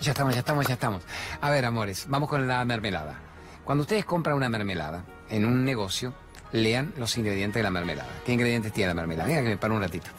[0.00, 1.02] Ya estamos, ya estamos, ya estamos.
[1.42, 3.18] A ver, amores, vamos con la mermelada.
[3.64, 6.14] Cuando ustedes compran una mermelada en un negocio,
[6.52, 8.08] lean los ingredientes de la mermelada.
[8.24, 9.28] ¿Qué ingredientes tiene la mermelada?
[9.28, 10.10] Venga que me paro un ratito.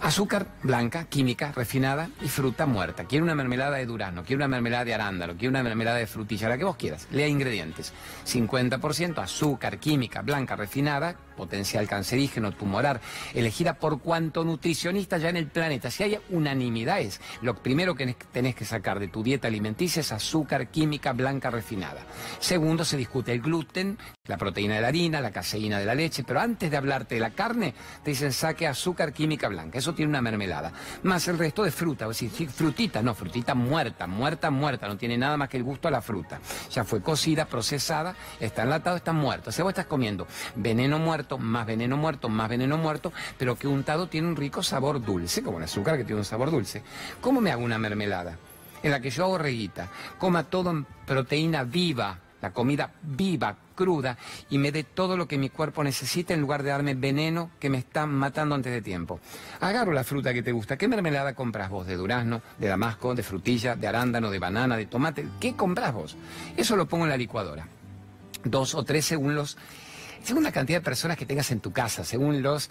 [0.00, 3.04] Azúcar blanca, química, refinada y fruta muerta.
[3.04, 6.48] Quiero una mermelada de durazno, quiero una mermelada de arándano, quiero una mermelada de frutilla,
[6.48, 7.08] la que vos quieras.
[7.10, 7.92] Lea ingredientes.
[8.26, 13.00] 50% azúcar, química, blanca, refinada, potencial cancerígeno, tumoral,
[13.34, 15.90] elegida por cuanto nutricionista ya en el planeta.
[15.90, 20.68] Si hay unanimidades, lo primero que tenés que sacar de tu dieta alimenticia es azúcar,
[20.68, 22.02] química, blanca, refinada.
[22.40, 26.24] Segundo, se discute el gluten, la proteína de la harina, la caseína de la leche,
[26.24, 29.78] pero antes de hablarte de la carne, te dicen saque azúcar, química, blanca.
[29.78, 30.72] Eso tiene una mermelada.
[31.02, 35.18] Más el resto de fruta, es decir, frutita, no, frutita muerta, muerta, muerta, no tiene
[35.18, 36.40] nada más que el gusto a la fruta.
[36.70, 39.50] Ya fue cocida, procesada, está enlatado, está muerto.
[39.50, 40.26] O sea, vos estás comiendo
[40.56, 45.04] veneno muerto, más veneno muerto, más veneno muerto, pero que untado tiene un rico sabor
[45.04, 46.82] dulce, como el azúcar que tiene un sabor dulce.
[47.20, 48.38] ¿Cómo me hago una mermelada?
[48.82, 54.18] En la que yo hago reguita, coma todo en proteína viva, la comida viva, cruda,
[54.50, 57.70] y me dé todo lo que mi cuerpo necesita en lugar de darme veneno que
[57.70, 59.20] me está matando antes de tiempo.
[59.60, 60.76] Agarro la fruta que te gusta.
[60.76, 61.86] ¿Qué mermelada compras vos?
[61.86, 65.26] ¿De durazno, de damasco, de frutilla, de arándano, de banana, de tomate?
[65.40, 66.16] ¿Qué compras vos?
[66.54, 67.66] Eso lo pongo en la licuadora.
[68.44, 69.56] Dos o tres según los...
[70.24, 72.70] Según la cantidad de personas que tengas en tu casa, según los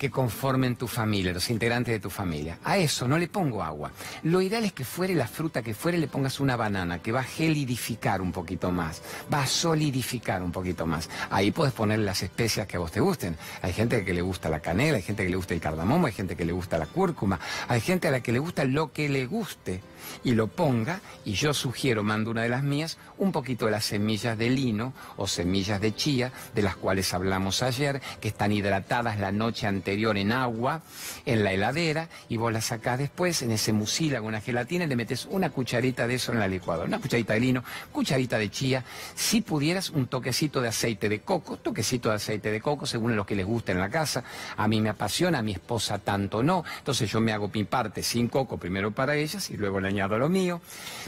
[0.00, 2.58] que conformen tu familia, los integrantes de tu familia.
[2.64, 3.92] A eso no le pongo agua.
[4.22, 7.20] Lo ideal es que fuere la fruta que fuere le pongas una banana que va
[7.20, 11.10] a gelidificar un poquito más, va a solidificar un poquito más.
[11.28, 13.36] Ahí puedes poner las especias que a vos te gusten.
[13.60, 16.14] Hay gente que le gusta la canela, hay gente que le gusta el cardamomo, hay
[16.14, 17.38] gente que le gusta la cúrcuma,
[17.68, 19.82] hay gente a la que le gusta lo que le guste
[20.24, 23.84] y lo ponga, y yo sugiero, mando una de las mías, un poquito de las
[23.84, 29.18] semillas de lino o semillas de chía, de las cuales hablamos ayer, que están hidratadas
[29.18, 30.82] la noche anterior en agua,
[31.26, 34.96] en la heladera, y vos las sacás después en ese mucílago, una gelatina, y le
[34.96, 38.84] metes una cucharita de eso en la licuadora, una cucharita de lino, cucharita de chía,
[39.14, 43.26] si pudieras un toquecito de aceite de coco, toquecito de aceite de coco, según lo
[43.26, 44.24] que les guste en la casa,
[44.56, 48.02] a mí me apasiona, a mi esposa tanto no, entonces yo me hago mi parte
[48.02, 50.60] sin coco primero para ellas y luego le añado lo mío.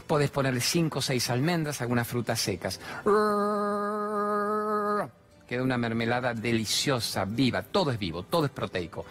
[0.07, 2.81] Podés ponerle 5 o 6 almendras, algunas frutas secas.
[5.53, 7.63] Queda una mermelada deliciosa, viva.
[7.63, 9.05] Todo es vivo, todo es proteico,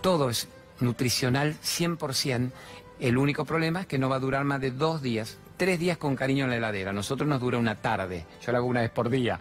[0.00, 0.46] todo es
[0.78, 2.52] nutricional 100%.
[3.00, 5.98] El único problema es que no va a durar más de dos días, tres días
[5.98, 6.92] con cariño en la heladera.
[6.92, 8.26] nosotros nos dura una tarde.
[8.46, 9.40] Yo lo hago una vez por día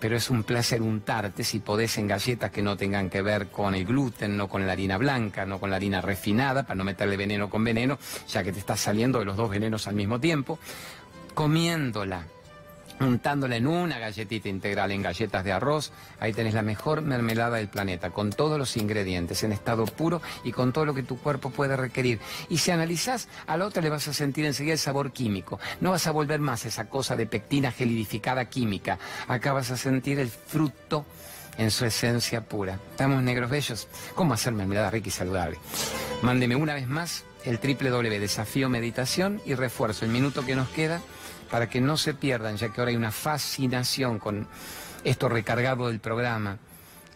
[0.00, 3.74] pero es un placer untarte si podés en galletas que no tengan que ver con
[3.74, 7.18] el gluten, no con la harina blanca, no con la harina refinada, para no meterle
[7.18, 10.58] veneno con veneno, ya que te estás saliendo de los dos venenos al mismo tiempo,
[11.34, 12.24] comiéndola
[13.00, 17.68] untándola en una galletita integral en galletas de arroz, ahí tenés la mejor mermelada del
[17.68, 21.50] planeta, con todos los ingredientes, en estado puro y con todo lo que tu cuerpo
[21.50, 22.20] puede requerir.
[22.48, 25.58] Y si analizás, a la otra le vas a sentir enseguida el sabor químico.
[25.80, 28.98] No vas a volver más esa cosa de pectina gelidificada química.
[29.28, 31.06] Acá vas a sentir el fruto
[31.58, 32.78] en su esencia pura.
[32.90, 33.88] ¿Estamos negros bellos?
[34.14, 35.58] ¿Cómo hacer mermelada rica y saludable?
[36.22, 40.68] Mándeme una vez más el triple W desafío meditación y refuerzo el minuto que nos
[40.68, 41.00] queda
[41.50, 44.46] para que no se pierdan, ya que ahora hay una fascinación con
[45.04, 46.58] esto recargado del programa,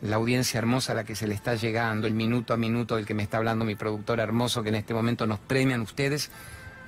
[0.01, 3.07] la audiencia hermosa a la que se le está llegando, el minuto a minuto del
[3.07, 6.31] que me está hablando mi productor hermoso, que en este momento nos premian ustedes,